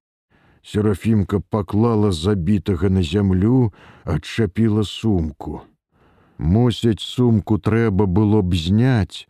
Серафімка 0.62 1.40
паклала 1.40 2.12
забітага 2.12 2.88
на 2.90 3.02
зямлю, 3.02 3.73
адчапіла 4.05 4.85
сумку. 4.85 5.61
Мусяць 6.38 7.00
сумку 7.00 7.59
трэба 7.59 8.07
было 8.07 8.43
б 8.43 8.55
зняць, 8.55 9.28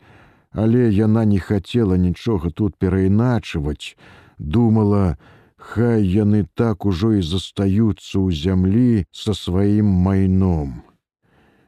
але 0.51 0.91
яна 0.91 1.25
не 1.25 1.39
хацела 1.39 1.97
нічога 1.97 2.51
тут 2.51 2.77
перайначваць, 2.77 3.97
думала, 4.39 5.17
хай 5.57 6.03
яны 6.03 6.47
так 6.55 6.87
ужо 6.87 7.13
і 7.19 7.23
застаюцца 7.23 8.19
ў 8.19 8.35
зямлі 8.35 9.07
са 9.13 9.35
сваім 9.35 9.87
майном. 9.87 10.83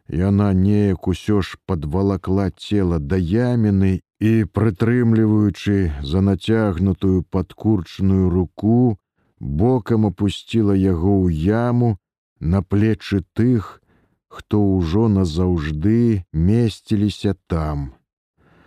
Яна 0.08 0.52
неяк 0.56 1.06
усё 1.06 1.42
ж 1.42 1.58
падвалакла 1.66 2.50
цела 2.50 2.98
да 2.98 3.16
яміны 3.16 4.00
і, 4.20 4.44
прытрымліваючы 4.44 5.92
за 6.02 6.20
нацягнутую 6.20 7.22
падкурчную 7.30 8.30
руку, 8.30 8.98
бокам 9.38 10.08
опусціла 10.10 10.74
яго 10.74 11.22
ў 11.22 11.30
яму 11.30 11.98
на 12.40 12.62
плечы 12.62 13.22
тых, 13.34 13.82
хто 14.28 14.60
ўжо 14.60 15.08
назаўжды 15.08 16.24
месціліся 16.32 17.34
там. 17.46 17.94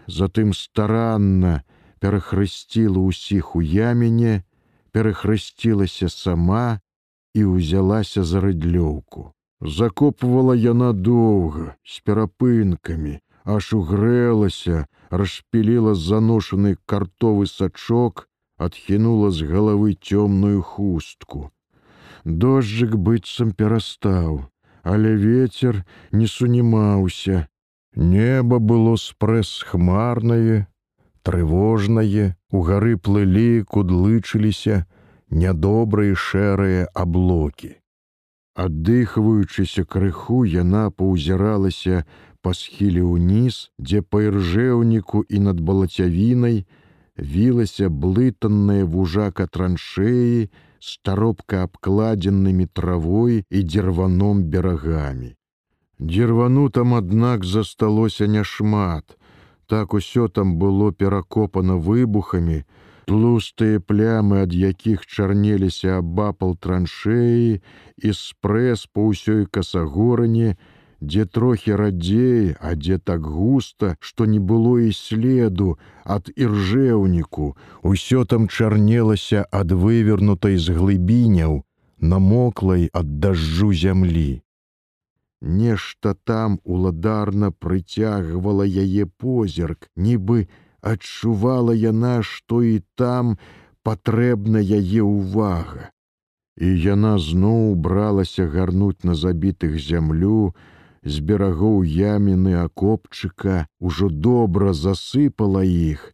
Затым 0.08 0.54
старанна 0.58 1.64
перахрысціла 2.02 3.00
ўсіх 3.06 3.56
у 3.56 3.62
яміне, 3.62 4.44
перахрысцілася 4.92 6.10
сама 6.10 6.82
і 7.38 7.46
ўзялася 7.46 8.24
за 8.26 8.42
рыдлёўку. 8.42 9.32
Закопвала 9.62 10.58
яна 10.58 10.92
доўга, 10.92 11.78
з 11.86 12.02
перапынкамі, 12.02 13.22
аж 13.46 13.74
угрэлася, 13.78 14.90
расшпіліла 15.10 15.94
заношаны 15.94 16.76
картовы 16.86 17.46
сачок, 17.46 18.28
адхінула 18.58 19.30
з 19.32 19.46
галавы 19.46 19.94
цёмную 19.94 20.62
хустку. 20.62 21.52
Дожджык 22.26 22.98
быццам 22.98 23.54
перастаў, 23.54 24.51
але 24.84 25.16
ветер 25.16 25.84
не 26.12 26.28
сунімаўся. 26.28 27.48
Неба 27.96 28.60
было 28.60 28.96
спрэс 28.96 29.64
хмарнае, 29.68 30.68
трывожнае, 31.24 32.36
у 32.52 32.62
гары 32.62 32.98
плылі, 32.98 33.64
кудлычыліся 33.64 34.86
нядобрыя 35.30 36.16
шэрыя 36.16 36.88
аблокі. 36.94 37.76
Аддыхваючыся 38.56 39.84
крыху 39.86 40.44
яна 40.44 40.90
паўзіралася 40.92 42.04
па 42.42 42.52
схіле 42.58 43.04
ўніз, 43.04 43.72
дзе 43.80 44.02
па 44.02 44.24
іржэўніку 44.28 45.24
і 45.28 45.40
над 45.48 45.62
балацявінай 45.62 46.66
вілася 47.16 47.88
блытанная 47.90 48.84
вужака 48.84 49.48
траншеі 49.48 50.50
з 50.82 50.98
таропка 51.06 51.64
абкладзенымі 51.70 52.66
травой 52.74 53.46
і 53.50 53.60
дзірваном 53.64 54.44
берагамі. 54.50 55.36
Дзірвану 56.02 56.70
там, 56.70 56.94
аднак, 56.98 57.46
засталося 57.46 58.28
няшмат. 58.28 59.18
Так 59.68 59.94
усё 59.94 60.28
там 60.28 60.58
было 60.58 60.92
перакопана 60.92 61.78
выбухамі, 61.78 62.66
тлустыя 63.06 63.80
плямы, 63.80 64.42
ад 64.44 64.54
якіх 64.54 65.06
чарнеліся 65.06 66.02
абапал 66.02 66.58
траншеі 66.58 67.62
і 68.02 68.10
спрэс 68.18 68.90
па 68.90 69.06
ўсёй 69.14 69.46
касагорані, 69.46 70.58
дзе 71.02 71.26
трохі 71.26 71.76
радзей, 71.76 72.56
а 72.62 72.76
дзе 72.76 72.98
так 72.98 73.26
густа, 73.26 73.96
што 74.00 74.26
не 74.26 74.40
было 74.40 74.78
і 74.86 74.94
следу 74.94 75.78
ад 76.06 76.30
іржэўніку, 76.36 77.58
усё 77.82 78.26
там 78.26 78.48
чарнелася 78.48 79.46
ад 79.52 79.74
вывернутай 79.74 80.58
з 80.58 80.78
глыбіняў, 80.78 81.66
намоклай 82.00 82.90
ад 82.94 83.20
дажджу 83.20 83.74
зямлі. 83.74 84.42
Нешта 85.42 86.14
там 86.14 86.60
уладарна 86.64 87.50
прыцягвала 87.52 88.66
яе 88.66 89.06
позірк, 89.06 89.90
нібы 89.98 90.46
адчувала 90.82 91.74
яна, 91.74 92.22
што 92.22 92.62
і 92.62 92.82
там 92.96 93.38
патрэбна 93.82 94.62
яе 94.62 95.02
ўвага. 95.02 95.90
І 96.62 96.68
яна 96.78 97.18
зноў 97.18 97.74
бралася 97.74 98.46
гарнуць 98.46 99.02
на 99.02 99.16
забітых 99.18 99.82
зямлю, 99.82 100.54
з 101.04 101.20
берагоў 101.20 101.84
яміны 101.84 102.56
акопчыка 102.62 103.66
ўжо 103.80 104.10
добра 104.10 104.74
засыпала 104.74 105.64
іх. 105.66 106.14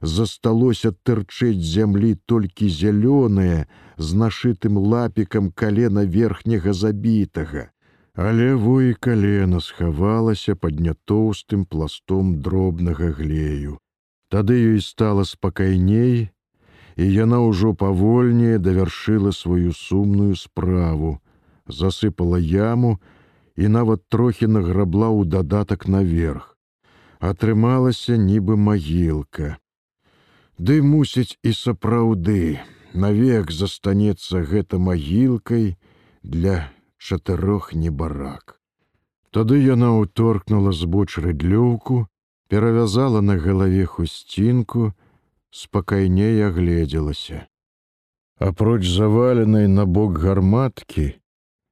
Засталося 0.00 0.92
тырчэць 1.02 1.58
зямлі 1.58 2.14
толькі 2.26 2.70
зялёнае 2.70 3.66
з 3.96 4.08
нашытым 4.14 4.78
лапікам 4.78 5.50
калена 5.50 6.06
верхняга 6.06 6.72
забітага. 6.72 7.70
Але 8.14 8.54
во 8.54 8.80
і 8.82 8.94
калена 8.94 9.60
схавалася 9.60 10.54
пад 10.54 10.78
нятоўстым 10.82 11.66
пластом 11.66 12.38
дробнага 12.42 13.10
глею. 13.14 13.78
Тады 14.30 14.54
ёй 14.54 14.80
стала 14.82 15.24
спакайней, 15.24 16.30
і 16.98 17.04
яна 17.06 17.38
ўжо 17.46 17.74
павольнее 17.74 18.58
давяршыла 18.58 19.30
сваю 19.30 19.72
сумную 19.72 20.34
справу, 20.34 21.18
засыпала 21.66 22.38
яму, 22.38 22.98
і 23.58 23.68
нават 23.68 24.06
трохі 24.08 24.46
награбла 24.46 25.10
ў 25.10 25.26
дадатак 25.34 25.88
наверх. 25.90 26.54
Атрымалася 27.18 28.14
нібы 28.14 28.54
магілка. 28.54 29.58
Ды 30.58 30.78
мусіць 30.82 31.34
і 31.42 31.50
сапраўды, 31.58 32.62
навек 32.94 33.50
застанецца 33.50 34.46
гэта 34.46 34.78
магілкай 34.78 35.74
для 36.22 36.70
чатырох 37.02 37.74
небарак. 37.74 38.62
Тады 39.34 39.58
яна 39.58 39.90
ўторкнула 39.98 40.70
збоч 40.70 41.18
рыдлёўку, 41.18 42.06
перавязала 42.48 43.20
на 43.20 43.42
галаве 43.42 43.84
хусцінку, 43.90 44.94
спакайней 45.50 46.46
агледзелася. 46.46 47.46
Апроч 48.38 48.86
заваленай 48.86 49.66
на 49.66 49.84
бок 49.84 50.18
гарматкі, 50.22 51.18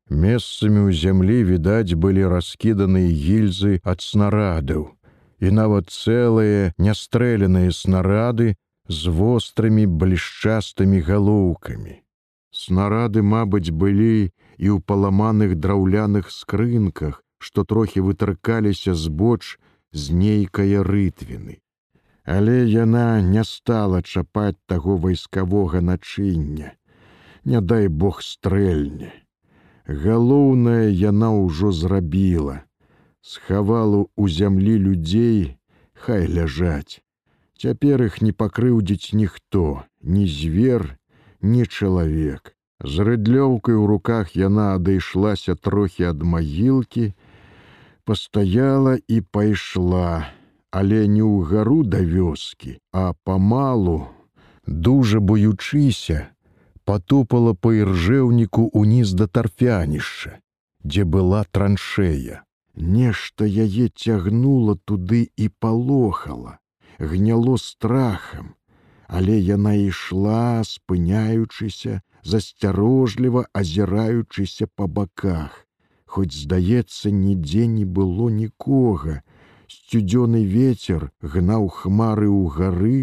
Месцамі 0.07 0.87
ў 0.87 0.95
зямлі, 0.95 1.43
відаць, 1.43 1.99
былі 1.99 2.31
раскіданыя 2.31 3.11
гільзы 3.11 3.83
ад 3.83 4.01
снарадаў, 4.07 4.95
і 5.43 5.51
нават 5.51 5.91
цэлыя 5.91 6.71
нястрэленыя 6.79 7.75
снарады 7.75 8.55
з 8.87 9.11
вострымі 9.11 9.91
блішчастымі 9.91 11.03
галоўкамі. 11.03 12.07
Снарады, 12.55 13.27
мабыць, 13.27 13.75
былі 13.75 14.31
і 14.63 14.67
ў 14.71 14.79
паламаных 14.79 15.59
драўляных 15.59 16.31
скрынках, 16.31 17.27
што 17.43 17.67
трохі 17.67 18.07
вытыркаліся 18.07 18.95
збоч 18.95 19.59
з 19.91 20.15
нейкае 20.15 20.87
рытвіны. 20.87 21.59
Але 22.23 22.63
яна 22.63 23.21
не 23.27 23.43
стала 23.43 24.03
чапаць 24.07 24.59
таго 24.71 24.97
вайскавога 24.97 25.83
начыння. 25.83 26.79
Не 27.45 27.61
дай 27.61 27.91
Бог 27.91 28.23
стрэльня. 28.23 29.26
Галоўнае 29.87 30.91
яна 30.91 31.31
ўжо 31.31 31.71
зрабіла, 31.71 32.67
схавала 33.23 34.03
ў 34.19 34.25
зямлі 34.27 34.75
людзей, 34.83 35.59
хай 35.95 36.27
ляжаць. 36.27 37.07
Цяпер 37.55 38.03
іх 38.11 38.19
не 38.21 38.33
пакрыўдзіць 38.35 39.15
ніхто, 39.15 39.87
ні 40.03 40.27
звер, 40.27 40.99
ні 41.41 41.67
чалавек. 41.67 42.53
З 42.83 43.07
рыдлёўкай 43.07 43.79
у 43.79 43.87
руках 43.87 44.35
яна 44.37 44.75
адышлася 44.75 45.55
трохі 45.55 46.11
ад 46.11 46.21
магілкі, 46.21 47.15
пастаяла 48.05 48.99
і 49.09 49.23
пайшла, 49.23 50.27
але 50.71 51.07
не 51.07 51.23
ўгару 51.23 51.87
да 51.87 52.03
вёскі, 52.03 52.83
а 52.93 53.15
памалу, 53.23 54.11
дужа 54.67 55.23
боючыся, 55.23 56.27
потопала 56.87 57.53
па 57.55 57.75
іржэўніку 57.83 58.71
уніз 58.81 59.13
да 59.19 59.27
тарфянішча, 59.27 60.39
дзе 60.87 61.05
была 61.05 61.45
траншея. 61.51 62.43
Нешта 62.77 63.47
яе 63.49 63.89
цягнула 63.89 64.77
туды 64.85 65.21
і 65.37 65.49
палохала, 65.49 66.59
гняло 66.99 67.57
страхам, 67.59 68.53
але 69.09 69.39
яна 69.41 69.73
ішла, 69.75 70.63
спыняючыся, 70.63 72.03
засцярожліва 72.23 73.47
азіраючыся 73.53 74.69
па 74.77 74.87
баках. 74.87 75.65
Хоць, 76.05 76.37
здаецца, 76.37 77.11
нідзе 77.11 77.67
не 77.67 77.85
было 77.85 78.29
нікога. 78.31 79.23
Сцюдзёны 79.67 80.45
ветер 80.45 81.11
гнаў 81.23 81.69
хмары 81.81 82.29
ў 82.29 82.45
гары, 82.53 83.01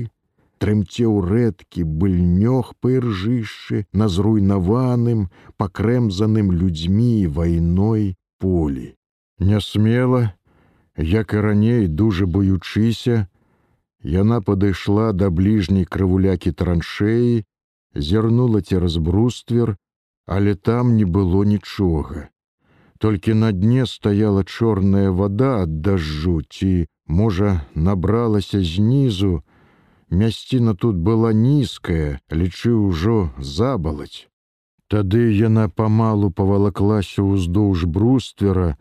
трымцеў 0.64 1.20
рэдкі 1.28 1.84
быльнёг 1.84 2.72
па 2.80 2.96
іржышчы 2.98 3.84
на 3.92 4.08
зруйнаваным, 4.08 5.28
пакрэмзаным 5.60 6.56
людзьмі 6.56 7.28
вайной 7.28 8.16
полі. 8.40 8.96
Нясмела, 9.40 10.32
як 10.98 11.34
і 11.34 11.44
раней 11.48 11.88
дужа 11.88 12.26
боючыся, 12.26 13.28
яна 14.04 14.40
падышла 14.40 15.12
да 15.12 15.30
бліжняй 15.30 15.84
крывулякі 15.84 16.56
траншеі, 16.56 17.44
зірнула 17.96 18.62
цераз 18.62 18.98
бруствер, 18.98 19.76
але 20.26 20.56
там 20.56 20.96
не 20.96 21.04
было 21.04 21.44
нічога. 21.44 22.30
Толькі 23.00 23.34
на 23.34 23.52
дне 23.52 23.86
стаяла 23.86 24.44
чорная 24.44 25.12
вода 25.12 25.64
ад 25.68 25.82
дажджу 25.82 26.42
ці, 26.48 26.88
можа, 27.08 27.66
набралася 27.76 28.64
знізу, 28.64 29.44
Мясціна 30.14 30.76
тут 30.76 30.98
была 31.02 31.34
нізкая, 31.34 32.22
лічы 32.30 32.70
ўжо 32.70 33.34
забалаць. 33.42 34.30
Тады 34.86 35.22
яна 35.34 35.66
памалу 35.74 36.30
павалаклася 36.30 37.26
ўздоўж 37.26 37.86
бруствера, 37.90 38.78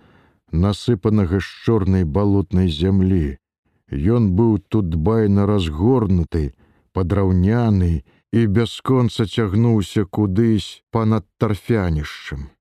насыпанага 0.53 1.41
з 1.41 1.49
чорнай 1.65 2.05
балотнай 2.05 2.69
зямлі. 2.69 3.41
Ён 3.89 4.29
быў 4.37 4.61
тут 4.69 4.93
дбайна 4.93 5.49
разгорнуты, 5.49 6.53
падраўняны 6.93 8.05
і 8.37 8.47
бясконца 8.59 9.25
цягнуўся 9.25 10.05
кудысь 10.05 10.85
па-над 10.93 11.25
тарфянішчам. 11.41 12.53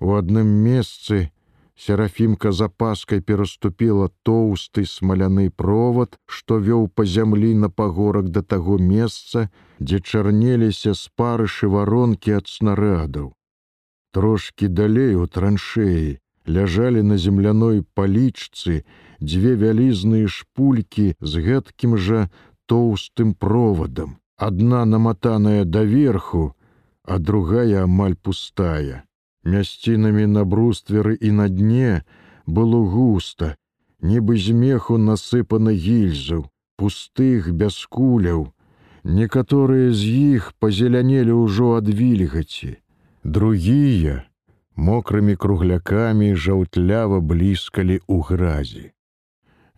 У 0.00 0.16
адным 0.16 0.48
месцы 0.48 1.28
Серафімка 1.78 2.50
запаскай 2.52 3.20
пераступіла 3.22 4.08
тоўсты 4.26 4.82
смаляны 4.92 5.46
провод, 5.62 6.18
што 6.26 6.58
вёў 6.58 6.88
па 6.90 7.04
зямлі 7.06 7.54
на 7.54 7.70
пагорак 7.70 8.30
да 8.34 8.42
таго 8.42 8.78
месца, 8.82 9.46
дзе 9.78 10.00
чарнеліся 10.02 10.94
спарышы 10.98 11.70
варонкі 11.70 12.34
ад 12.42 12.50
снарядаў. 12.50 13.30
Трошкі 14.10 14.68
далей 14.80 15.14
у 15.14 15.30
траншеі 15.30 16.18
ляжалі 16.58 17.06
на 17.06 17.16
земляной 17.16 17.84
палічцы 17.94 18.82
дзве 19.22 19.54
вялізныя 19.62 20.26
шпулькі 20.26 21.14
з 21.20 21.46
гэткім 21.46 21.96
жа 21.96 22.28
тоўстым 22.66 23.34
проводам. 23.34 24.16
Адна 24.36 24.84
наматаная 24.84 25.64
даверху, 25.64 26.54
а 27.04 27.18
другая 27.18 27.84
амаль 27.84 28.16
пустая. 28.16 29.04
Мясцінамі 29.48 30.26
на 30.28 30.44
брустверы 30.44 31.14
і 31.16 31.30
на 31.32 31.48
дне 31.48 32.04
было 32.44 32.80
густа, 32.94 33.54
нібы 34.04 34.36
змеху 34.46 34.98
насыпана 35.04 35.72
гільзаў, 35.84 36.42
пустых 36.76 37.48
без 37.62 37.78
куляў. 37.96 38.42
Некаторыя 39.18 39.94
з 40.00 40.10
іх 40.32 40.50
пазелянелі 40.60 41.36
ўжо 41.38 41.68
ад 41.78 41.88
вільгаці. 42.00 42.72
Другія 43.24 44.18
мокрымі 44.88 45.38
круглякамі 45.44 46.28
жаўтлява 46.48 47.22
бліскалі 47.32 47.98
ў 48.04 48.16
гразі. 48.28 48.84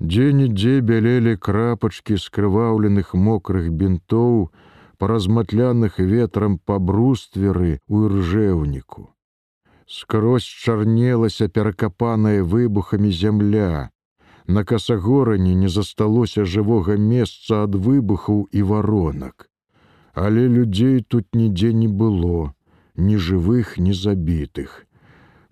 Дзе-нідзе 0.03 0.75
бялелі 0.91 1.37
крапачкі 1.37 2.19
скрываўленых 2.25 3.15
мокрых 3.29 3.71
бінтоў, 3.71 4.51
паразматляных 4.99 6.03
ветрам 6.03 6.59
па 6.59 6.83
брустверы 6.91 7.73
ў 7.87 8.11
іржэўніку 8.11 9.09
скрозь 9.91 10.45
чарнелася 10.45 11.49
перакапаная 11.49 12.43
выбухамі 12.45 13.11
зямля. 13.13 13.91
На 14.47 14.63
касагорані 14.65 15.55
не 15.55 15.69
засталося 15.69 16.45
жывога 16.45 16.95
месца 16.97 17.65
ад 17.67 17.75
выбухаў 17.75 18.47
і 18.53 18.63
варонак. 18.63 19.51
Але 20.15 20.47
людзей 20.49 21.03
тут 21.03 21.27
нідзе 21.35 21.73
не 21.75 21.89
было, 21.89 22.55
ні 22.97 23.17
жывых, 23.19 23.79
ні 23.79 23.93
забітых. 23.93 24.87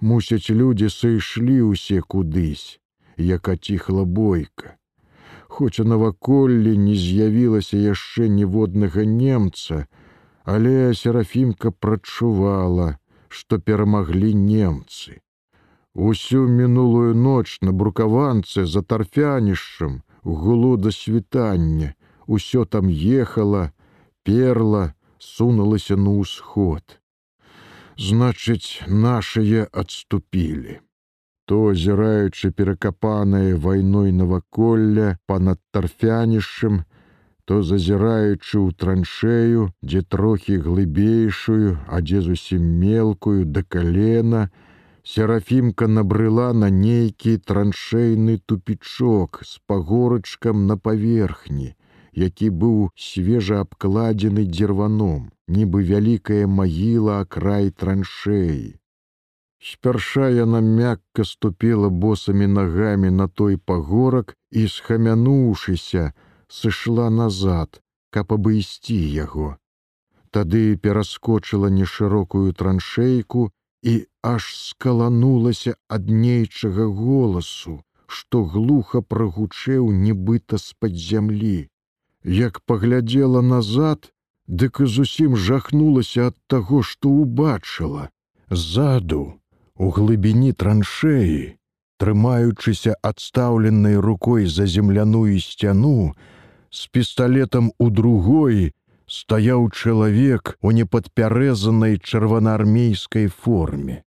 Мусяць 0.01 0.51
людзі 0.51 0.87
сышлі 0.87 1.59
ўсе 1.74 1.98
кудысь, 2.03 2.79
як 3.16 3.48
аціхла 3.48 4.05
бойка. 4.05 4.79
Хоць 5.48 5.83
у 5.83 5.85
наваколлі 5.85 6.79
не 6.79 6.94
з'явілася 6.94 7.77
яшчэ 7.77 8.29
ніводнага 8.31 9.03
немца, 9.03 9.87
але 10.44 10.94
серафімка 10.94 11.70
прачувала, 11.70 12.98
што 13.28 13.58
перамаглі 13.58 14.34
немцы. 14.34 15.20
Усю 15.94 16.46
мінулую 16.46 17.14
ноч 17.14 17.58
на 17.60 17.72
брукаванцы 17.72 18.66
за 18.66 18.82
тарфянішчам 18.82 20.02
гулу 20.22 20.76
да 20.76 20.92
світання, 20.92 21.94
усё 22.26 22.64
там 22.64 22.88
ехала, 22.88 23.72
перла, 24.22 24.92
сунулася 25.18 25.96
на 25.96 26.10
ўсход. 26.10 27.00
Значыць, 27.98 28.82
нашыя 28.86 29.66
адступілі. 29.72 30.78
То 31.48 31.72
азіраючы 31.72 32.52
перакапанае 32.52 33.56
вайной 33.56 34.12
наваколля 34.12 35.18
па-над 35.26 35.58
тарфянішчам, 35.72 36.84
то 37.48 37.62
зазіраючы 37.64 38.61
ў 38.61 38.76
траншею, 38.76 39.61
дзе 39.80 40.02
трохі 40.04 40.56
глыбейшую, 40.64 41.80
а 41.88 42.00
дзе 42.04 42.20
зусім 42.20 42.66
мелкую 42.80 43.48
да 43.48 43.62
калена, 43.64 44.42
серафімка 45.00 45.88
набрыла 45.88 46.52
на 46.52 46.68
нейкі 46.68 47.38
траншейны 47.40 48.37
тупічок 48.44 49.40
з 49.52 49.64
пагорачкам 49.64 50.66
на 50.66 50.76
паверхні, 50.76 51.72
які 52.12 52.52
быў 52.52 52.92
свежа 53.08 53.64
абкладзены 53.64 54.44
дзірваном, 54.44 55.32
нібы 55.48 55.88
вялікая 55.88 56.44
магіла 56.61 57.24
акрай 57.24 57.72
траншеі. 57.72 58.76
Спярша 59.64 60.28
яна 60.37 60.61
мякка 60.61 61.24
ступила 61.24 61.88
босамі 61.88 62.46
нагамі 62.46 63.11
на 63.11 63.26
той 63.28 63.56
пагорак 63.56 64.37
і, 64.52 64.68
схамянуўшыся, 64.68 66.12
сышла 66.48 67.08
назад, 67.11 67.80
каб 68.11 68.32
абысці 68.32 68.96
яго. 68.96 69.56
Тады 70.30 70.76
пераскочыла 70.76 71.68
нешырокую 71.72 72.52
траншейку 72.52 73.50
і 73.82 73.94
аж 74.22 74.44
скаланулася 74.56 75.76
ад 75.88 76.08
нейчага 76.08 76.88
голасу, 77.00 77.80
што 78.06 78.44
глуха 78.44 79.00
прагучэў 79.00 79.90
нібыта 80.04 80.58
з-пад 80.58 80.96
зямлі. 80.96 81.68
Як 82.24 82.61
паглядзела 82.61 83.40
назад, 83.42 84.12
дык 84.48 84.80
і 84.84 84.87
зусім 84.87 85.37
жахнулася 85.37 86.32
ад 86.32 86.37
таго, 86.46 86.82
што 86.82 87.08
ўбачыла. 87.08 88.08
Ззаду, 88.50 89.38
у 89.76 89.90
глыбіні 89.92 90.52
траншеі, 90.52 91.56
трымаючыся 91.98 92.96
адстаўленай 93.02 93.96
рукой 93.96 94.46
за 94.46 94.66
земляную 94.66 95.38
сцяну, 95.40 96.14
з 96.70 96.88
пісталетам 96.92 97.72
у 97.78 97.90
другой 97.90 98.72
стаяў 99.07 99.70
чалавек 99.72 100.59
у 100.61 100.70
непадпярэзанай 100.70 101.98
чырванаармейскай 101.98 103.28
форме. 103.28 104.04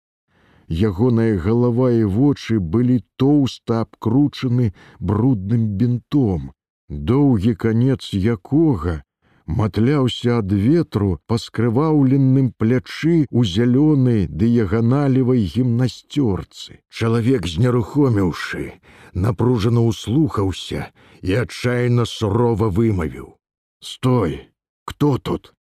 Ягоная 0.69 1.39
галава 1.41 1.91
і 1.97 2.05
вочы 2.05 2.59
былі 2.61 3.01
тоўста 3.17 3.81
абкручаны 3.87 4.75
брудным 5.01 5.69
бінтом, 5.81 6.53
доўгі 6.89 7.55
канец 7.55 8.13
якога 8.13 9.03
матляўся 9.49 10.39
ад 10.39 10.53
ветру 10.53 11.09
па 11.27 11.39
скрываўленным 11.41 12.53
плячы 12.53 13.27
у 13.31 13.45
зялёнай 13.45 14.29
дыяганалевай 14.29 15.43
гімнасцёрцы. 15.55 16.79
Чалавек 16.93 17.49
знерухоміўшы, 17.49 18.77
напружана 19.15 19.83
ўслухаўся 19.89 20.93
і 21.25 21.41
адчайна 21.43 22.05
сурова 22.05 22.69
вымавіў: 22.69 23.35
«Стой, 23.81 24.53
кто 24.85 25.19
тут? 25.19 25.55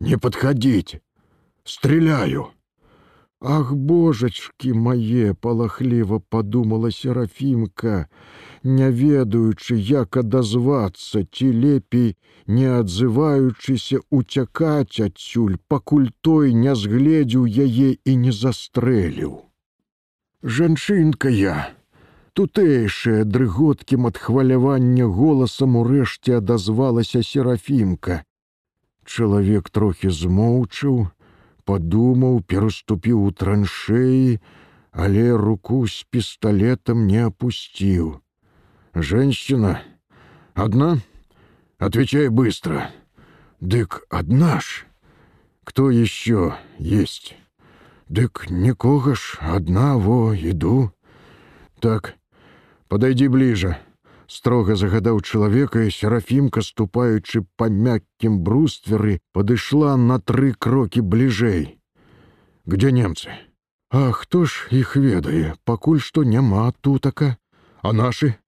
Не 0.00 0.16
подходить! 0.16 0.98
стреляю. 1.64 2.52
Ах, 3.40 3.72
божачкі 3.72 4.72
мае, 4.76 5.32
палахліва 5.32 6.20
падумала 6.28 6.90
серафімка, 6.92 8.06
не 8.62 8.90
ведаючы, 8.92 9.76
як 9.80 10.16
адазвацца, 10.20 11.24
ці 11.24 11.48
лепей, 11.48 12.16
не 12.46 12.68
адзываючыся 12.68 14.00
уцякаць 14.10 15.00
адсюль, 15.00 15.56
пакуль 15.68 16.10
той 16.20 16.52
не 16.52 16.74
згледзеў 16.76 17.46
яе 17.48 17.96
і 18.04 18.16
не 18.16 18.32
застрэліў. 18.32 19.32
Жанчынка 20.44 21.32
я, 21.32 21.72
тутэйшая 22.36 23.24
дрыготкім 23.24 24.04
ад 24.12 24.20
хвалявання 24.20 25.08
голасам 25.08 25.80
урэшце 25.80 26.36
адазвалася 26.44 27.24
серафімка. 27.24 28.20
Чалавек 29.08 29.70
трохі 29.72 30.12
змоўчыў, 30.12 31.08
падумаў, 31.69 32.41
пераступіў 32.41 33.23
у 33.25 33.31
траншеі, 33.31 34.39
але 34.91 35.31
руку 35.37 35.87
з 35.87 36.03
пісталетам 36.09 37.07
не 37.07 37.25
опусціў. 37.25 38.21
Женщина. 38.95 39.81
Одна? 40.55 41.01
Отвечай 41.79 42.29
быстро. 42.29 42.91
Дык 43.59 44.05
одна 44.09 44.59
ж. 44.61 44.85
Кто 45.65 45.91
еще 45.91 46.55
есть? 46.77 47.35
Дык 48.07 48.45
никого 48.49 49.15
ж, 49.15 49.37
одна, 49.41 49.97
во, 49.97 50.35
иду. 50.35 50.91
Так, 51.79 52.15
подойди 52.87 53.27
ближе. 53.27 53.77
Строга 54.30 54.76
загадаў 54.78 55.20
чалавека 55.26 55.82
і 55.82 55.90
серафімка, 55.90 56.62
ступаючы 56.62 57.42
па 57.58 57.66
мяккім 57.66 58.38
брустверы, 58.46 59.18
падышла 59.34 59.96
на 59.98 60.20
тры 60.22 60.54
крокі 60.54 61.02
бліжэй. 61.02 61.80
Где 62.64 62.92
немцы? 62.94 63.34
А 63.90 64.12
хто 64.14 64.44
ж 64.44 64.70
іх 64.70 64.94
ведае, 64.94 65.58
пакуль 65.66 65.98
што 65.98 66.22
няма 66.22 66.70
тутака, 66.80 67.34
а 67.82 67.90
нашы 67.92 68.38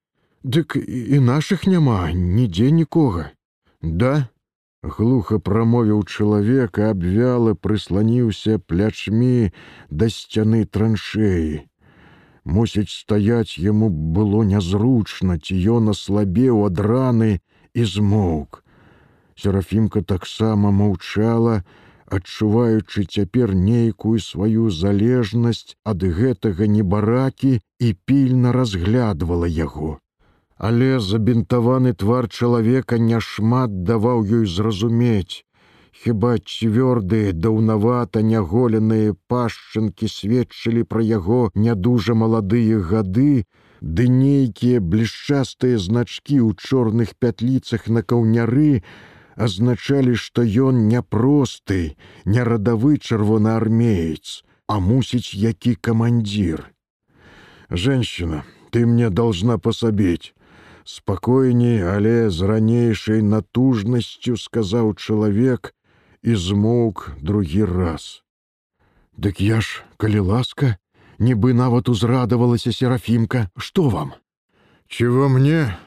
Дык 0.43 0.75
і 0.75 1.19
нашых 1.23 1.67
няма 1.71 2.11
нідзе 2.11 2.71
нікога. 2.75 3.31
Да, 3.83 4.27
глуха 4.83 5.39
прамовіў 5.39 6.03
чалавек, 6.03 6.79
абвяла 6.79 7.55
прысланіўся 7.55 8.59
плячмі 8.59 9.55
да 9.91 10.11
сцяны 10.11 10.65
траншеі. 10.67 11.63
Мусіць 12.45 12.91
стаяць 12.91 13.59
яму 13.59 13.89
было 13.89 14.43
нязручна, 14.45 15.39
ці 15.39 15.55
ён 15.77 15.95
аслабеў 15.95 16.67
ад 16.67 16.81
раны 16.81 17.33
і 17.75 17.85
змоўк. 17.85 18.63
Серафімка 19.39 20.03
таксама 20.03 20.71
маўчала, 20.71 21.63
адчуваючы 22.07 23.05
цяпер 23.07 23.55
нейкую 23.55 24.19
сваю 24.21 24.71
залежнасць 24.71 25.77
ад 25.85 26.03
гэтага 26.03 26.67
небаракі 26.67 27.59
і 27.79 27.97
пільна 28.05 28.53
разглядвала 28.53 29.47
яго 29.47 29.99
але 30.63 31.01
забінтаваны 31.03 31.93
твар 32.01 32.29
чалавека 32.31 32.99
няшмат 33.05 33.73
даваў 33.87 34.23
ёй 34.39 34.45
зразумець. 34.47 35.43
Хіба 35.93 36.39
цвёрдыя, 36.41 37.33
даўнавата 37.33 38.23
няголеныя 38.27 39.15
пашчынкі 39.29 40.09
сведчылі 40.09 40.83
пра 40.83 41.03
яго 41.05 41.51
нядужа 41.55 42.17
маладыя 42.19 42.81
гады, 42.81 43.45
ды 43.83 44.09
нейкія 44.09 44.81
блішчастыя 44.81 45.79
значкі 45.79 46.39
ў 46.43 46.59
чорных 46.59 47.15
пятліцах 47.23 47.87
на 47.87 48.03
каўняры 48.03 48.83
азначалі, 49.37 50.15
што 50.15 50.43
ён 50.43 50.89
няпросты, 50.89 51.97
не 52.25 52.43
радавы 52.51 52.99
чырвонаармеец, 52.99 54.43
а 54.67 54.79
мусіць 54.79 55.35
які 55.35 55.75
камандзір. 55.75 56.73
Женщина, 57.71 58.45
ты 58.71 58.87
мне 58.87 59.11
должна 59.11 59.59
пособить 59.59 60.35
спакойней, 60.85 61.83
але 61.83 62.31
з 62.31 62.43
ранейшай 62.43 63.23
натужнасцю 63.23 64.37
сказаў 64.37 64.95
чалавек 64.95 65.75
і 66.22 66.36
змоўк 66.36 67.12
другі 67.22 67.66
раз. 67.66 68.24
Дык 69.18 69.42
я 69.42 69.62
ж, 69.62 69.84
калі 69.98 70.20
ласка, 70.20 70.78
нібы 71.20 71.54
нават 71.54 71.90
узрадавалася 71.90 72.72
серафімка, 72.72 73.50
што 73.58 73.90
вам? 73.90 74.14
Чего 74.88 75.30
мне? 75.30 75.78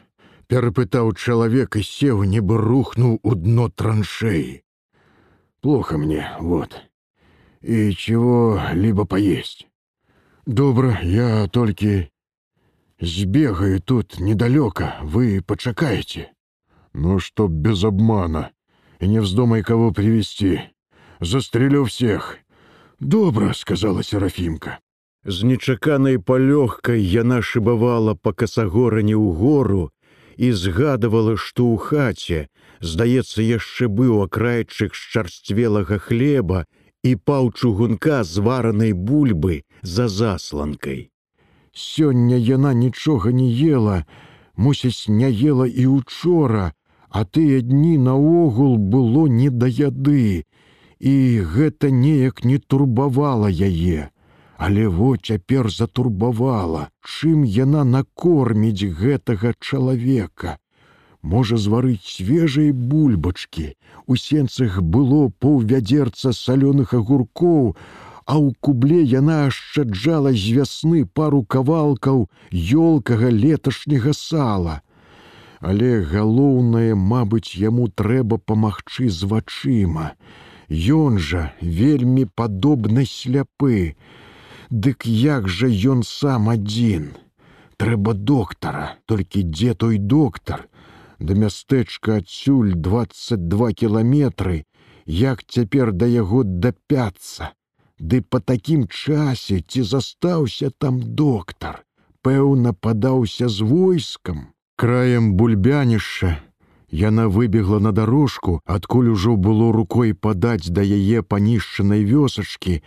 перапытаў 0.50 1.14
чалавек 1.14 1.76
і 1.78 1.82
сеў, 1.86 2.24
нібы 2.26 2.58
рухнуў 2.58 3.20
у 3.22 3.34
дно 3.38 3.68
траншеі. 3.70 4.62
Плохо 5.60 5.98
мне, 5.98 6.26
вот. 6.40 6.74
И 7.62 7.92
чего 7.92 8.60
либо 8.74 9.04
поесть. 9.04 9.68
Добра, 10.46 10.98
я 11.02 11.46
толькі 11.46 12.10
Сбегаю 13.00 13.80
тут 13.80 14.20
недалёка, 14.20 14.98
вы 15.02 15.40
почакаете. 15.40 16.32
Ну, 16.92 17.18
чтоб 17.18 17.50
без 17.50 17.82
обмана. 17.84 18.50
И 18.99 19.08
не 19.08 19.19
вздумай 19.19 19.63
кого 19.63 19.91
привести. 19.91 20.62
Застрелю 21.19 21.84
всех. 21.84 22.38
Добра, 22.99 23.53
сказала 23.53 24.03
Серафимка. 24.03 24.79
З 25.25 25.43
нечаканай 25.43 26.19
палёгкай 26.21 27.01
яна 27.01 27.41
шыбавала 27.41 28.13
па 28.13 28.31
касагорані 28.31 29.17
ў 29.17 29.34
гору 29.34 29.89
і 30.38 30.51
згадывала, 30.53 31.34
што 31.34 31.65
ў 31.65 31.81
хаце, 31.81 32.39
здаецца, 32.79 33.41
яшчэ 33.41 33.89
быў 33.89 34.21
акрайчык 34.29 34.93
шчарсцвелага 34.93 35.97
хлеба 35.97 36.65
і 37.01 37.15
паў 37.17 37.49
чугунка 37.58 38.21
зваранай 38.23 38.93
бульбы 38.93 39.63
за 39.81 40.08
засланкай. 40.08 41.10
Сёння 41.73 42.38
яна 42.38 42.77
нічога 42.77 43.34
не 43.34 43.49
ела, 43.49 44.05
мусіць, 44.55 45.10
не 45.10 45.34
ела 45.34 45.65
і 45.65 45.89
учора, 45.89 46.71
а 47.15 47.23
тыя 47.23 47.62
дні 47.63 47.97
наогул 48.06 48.75
было 48.78 49.28
не 49.32 49.47
да 49.49 49.67
яды, 49.71 50.43
і 50.99 51.13
гэта 51.54 51.88
неяк 51.88 52.43
не 52.43 52.58
турбавала 52.60 53.47
яе. 53.47 54.12
Але 54.58 54.88
во 54.97 55.15
цяпер 55.15 55.71
затурбавала, 55.71 56.89
чым 56.99 57.47
яна 57.47 57.86
накорміць 57.88 58.91
гэтага 58.99 59.54
чалавека. 59.60 60.58
Можа 61.23 61.56
зварыць 61.56 62.04
свежыя 62.04 62.75
бульбачкі. 62.75 63.67
У 64.08 64.19
сенцах 64.19 64.82
было 64.84 65.32
паўвядзерца 65.39 66.36
салёных 66.36 66.93
агуркоў, 66.99 67.75
а 68.28 68.34
ў 68.43 68.51
кубле 68.60 68.99
яна 69.04 69.45
ашчаджала 69.47 70.36
з 70.36 70.60
вясны 70.60 71.06
пару 71.08 71.45
кавалкаў 71.47 72.28
ёлкага 72.51 73.32
леташняга 73.32 74.12
сала. 74.12 74.82
Але 75.61 76.03
галоўнае, 76.03 76.95
мабыць, 76.95 77.55
яму 77.55 77.87
трэба 77.87 78.37
памагчы 78.37 79.09
з 79.09 79.29
вачыма. 79.31 80.11
Ён 80.69 81.19
жа 81.19 81.53
вельмі 81.61 82.25
падобны 82.25 83.05
сляпы. 83.05 83.95
Дык 84.69 85.05
як 85.05 85.47
жа 85.47 85.67
ён 85.67 86.03
сам 86.03 86.49
адзін. 86.49 87.13
Трэба 87.77 88.13
доктара, 88.13 88.95
толькі 89.05 89.43
дзе 89.43 89.75
той 89.75 89.97
доктар. 89.97 90.67
Да 91.19 91.33
мястэчка 91.33 92.17
адсюль 92.21 92.73
22 92.75 93.71
кіламетры, 93.73 94.65
як 95.05 95.43
цяпер 95.43 95.91
да 95.91 96.05
яго 96.05 96.43
дапяцца. 96.43 97.53
Ды 97.99 98.19
па 98.21 98.39
такім 98.39 98.87
часе 98.87 99.61
ці 99.61 99.83
застаўся 99.83 100.69
там 100.77 100.99
доктар, 101.15 101.85
пэўна 102.21 102.73
падаўся 102.73 103.47
з 103.47 103.61
войскам, 103.61 104.54
краем 104.75 105.33
бульбянішча. 105.33 106.39
Яна 106.91 107.27
выбегла 107.27 107.79
на 107.79 107.91
дарожку, 107.91 108.61
адкуль 108.65 109.09
ужо 109.09 109.35
было 109.35 109.71
рукой 109.73 110.13
падаць 110.13 110.69
да 110.69 110.81
яе 110.81 111.23
панішчанай 111.23 112.05
вёсачкі, 112.05 112.83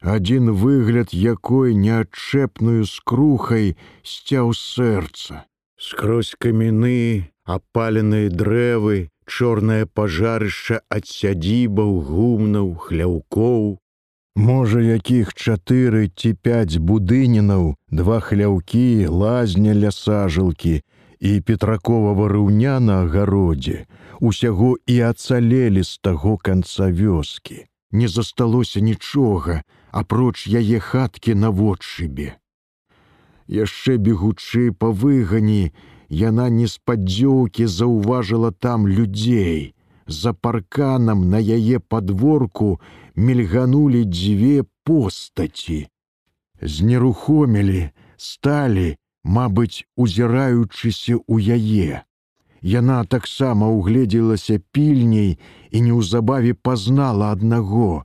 адзін 0.00 0.52
выгляд 0.52 1.12
якой 1.12 1.74
неадчэпную 1.74 2.86
скрухай 2.86 3.76
сцяў 4.04 4.54
сэрца. 4.54 5.44
Скрозь 5.76 6.32
камяны, 6.38 7.28
апаленыя 7.44 8.30
дрэвы, 8.30 9.10
чорнае 9.26 9.84
пажарышча 9.86 10.80
ад 10.88 11.04
сядзібаў, 11.04 12.00
гумнаў, 12.00 12.74
хляўкоў, 12.86 13.78
Можа, 14.34 14.80
якіх 14.80 15.34
чатыры 15.36 16.08
ці 16.08 16.32
пяць 16.32 16.80
будынінаў, 16.80 17.76
два 17.92 18.16
хляўкі, 18.24 19.04
лазня 19.12 19.76
ля 19.76 19.90
сажалкі 19.92 20.80
і 21.22 21.40
петракова 21.40 22.12
варыўня 22.18 22.78
на 22.82 23.02
агародзе, 23.06 23.86
усяго 24.18 24.74
і 24.86 24.96
ацалелі 25.08 25.82
з 25.86 25.98
таго 26.02 26.36
канца 26.36 26.90
вёскі. 26.90 27.66
Не 27.92 28.08
засталося 28.08 28.80
нічога, 28.80 29.62
апроч 29.92 30.48
яе 30.48 30.80
хаткі 30.80 31.34
на 31.34 31.50
водшыбе. 31.54 32.34
Яшчэ 33.46 33.98
бегучы 34.02 34.72
па 34.72 34.90
выгані, 34.90 35.70
яна 36.08 36.48
неспадзёўкі 36.50 37.70
заўважыла 37.70 38.50
там 38.50 38.88
людзей, 38.88 39.74
За 40.06 40.32
парканам 40.34 41.30
на 41.30 41.38
яе 41.38 41.78
падворку 41.78 42.80
мільганулі 43.14 44.04
дзве 44.04 44.64
постаці. 44.84 45.86
Знерухомілі, 46.62 47.90
сталі, 48.16 48.96
мабыць, 49.24 49.84
узіраючыся 49.96 51.16
ў 51.16 51.56
яе. 51.58 52.02
Яна 52.62 53.04
таксама 53.04 53.68
угледзелася 53.74 54.60
пільней 54.72 55.38
і 55.70 55.78
неўзабаве 55.82 56.54
пазнала 56.54 57.32
аднаго. 57.34 58.04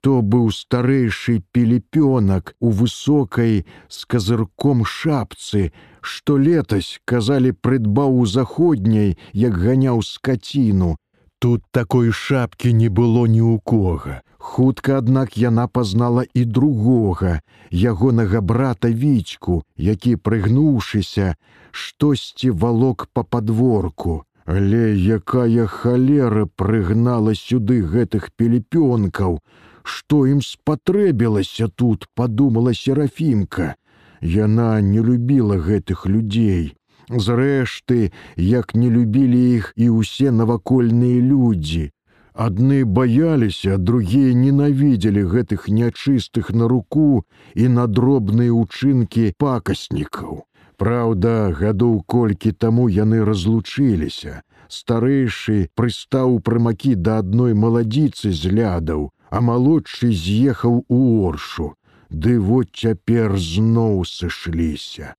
То 0.00 0.18
быў 0.22 0.50
старэйшы 0.50 1.42
пелепёнак 1.52 2.56
у 2.58 2.70
высокай 2.70 3.64
з 3.88 3.98
казырком 4.04 4.84
шапцы, 4.84 5.70
што 6.00 6.36
летась 6.36 6.98
казалі 7.04 7.52
прыдбаў 7.52 8.18
у 8.24 8.26
заходняй, 8.26 9.16
як 9.32 9.54
ганяў 9.54 10.02
скаціну. 10.02 10.96
Тут 11.42 11.62
такой 11.72 12.12
шапкі 12.14 12.70
не 12.80 12.88
было 12.88 13.26
ні 13.26 13.40
ў 13.42 13.58
кога. 13.66 14.22
Хутка, 14.38 14.98
аднак 15.02 15.34
яна 15.34 15.64
пазнала 15.66 16.22
і 16.38 16.44
другога, 16.58 17.32
ягонага 17.70 18.40
брата 18.50 18.90
вічку, 19.00 19.56
які, 19.74 20.12
прыгнуўшыся, 20.28 21.34
штосьці 21.72 22.50
валок 22.64 23.08
па 23.12 23.24
падворку. 23.26 24.22
Але 24.46 24.94
якая 25.16 25.66
халера 25.66 26.46
прыгнала 26.46 27.34
сюды 27.34 27.82
гэтых 27.82 28.30
пелепёнкаў, 28.38 29.40
Што 29.82 30.26
ім 30.30 30.40
спатрэбілася 30.46 31.66
тут, 31.66 32.06
падумала 32.14 32.74
серафімка. 32.74 33.74
Яна 34.20 34.80
не 34.80 35.02
любіла 35.02 35.58
гэтых 35.58 36.06
людзей. 36.06 36.76
Зрэшты, 37.08 38.12
як 38.36 38.74
не 38.74 38.90
любілі 38.90 39.40
іх 39.56 39.72
і 39.76 39.88
ўсе 40.02 40.30
навакольныя 40.30 41.18
людзі. 41.20 41.90
Адны 42.32 42.84
баяліся, 42.84 43.76
другія 43.76 44.32
ненавідзелі 44.32 45.24
гэтых 45.34 45.68
нячыстых 45.68 46.50
на 46.52 46.68
руку 46.68 47.24
і 47.54 47.68
на 47.68 47.84
дробныя 47.86 48.54
ўчынкі 48.56 49.34
пакаснікаў. 49.36 50.48
Праўда, 50.80 51.52
гадоў 51.52 52.00
колькі 52.06 52.52
таму 52.52 52.88
яны 52.88 53.20
разлучыліся. 53.28 54.40
Старэйшы 54.72 55.68
прыстаў 55.76 56.40
прымакі 56.40 56.94
да 56.96 57.18
адной 57.20 57.52
маладзіцы 57.52 58.32
з 58.32 58.48
лядаў, 58.56 59.12
а 59.28 59.40
малодшы 59.44 60.08
з'ехаў 60.08 60.84
у 60.88 61.00
оршу. 61.28 61.74
Ды 62.08 62.40
вот 62.40 62.72
цяпер 62.72 63.36
зноў 63.36 64.04
сышліся. 64.08 65.14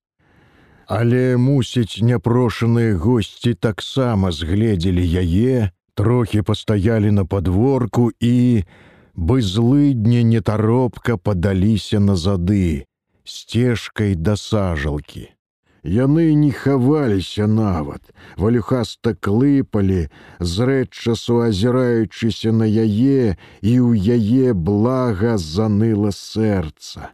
Але, 0.88 1.38
мусіць, 1.38 2.02
няпрошаныя 2.02 2.98
госці 2.98 3.54
таксама 3.54 4.32
згледзелі 4.32 5.04
яе, 5.04 5.72
трохі 5.96 6.42
пастаялі 6.42 7.12
на 7.12 7.26
падворку 7.26 8.12
і, 8.20 8.64
бы 9.16 9.42
злыдні 9.42 10.24
нетаропка 10.24 11.18
падаліся 11.18 12.00
на 12.00 12.16
зады, 12.16 12.86
сцежкай 13.24 14.16
да 14.16 14.36
сажалкі. 14.36 15.30
Яны 15.84 16.32
не 16.34 16.52
хаваліся 16.52 17.46
нават, 17.48 18.16
валюхаста 18.38 19.16
клыпалі, 19.16 20.08
зрэд 20.40 20.94
часу 20.96 21.44
азіраючыся 21.44 22.56
на 22.56 22.64
яе, 22.64 23.36
і 23.60 23.74
ў 23.84 23.92
яе 24.00 24.54
блага 24.56 25.36
заныла 25.36 26.16
сэрца. 26.16 27.12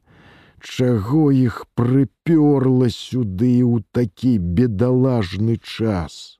Чаго 0.62 1.32
іх 1.32 1.66
прыпёрла 1.76 2.90
сюды 2.92 3.64
ў 3.64 3.84
такі 3.92 4.38
бедалажны 4.40 5.58
час? 5.58 6.38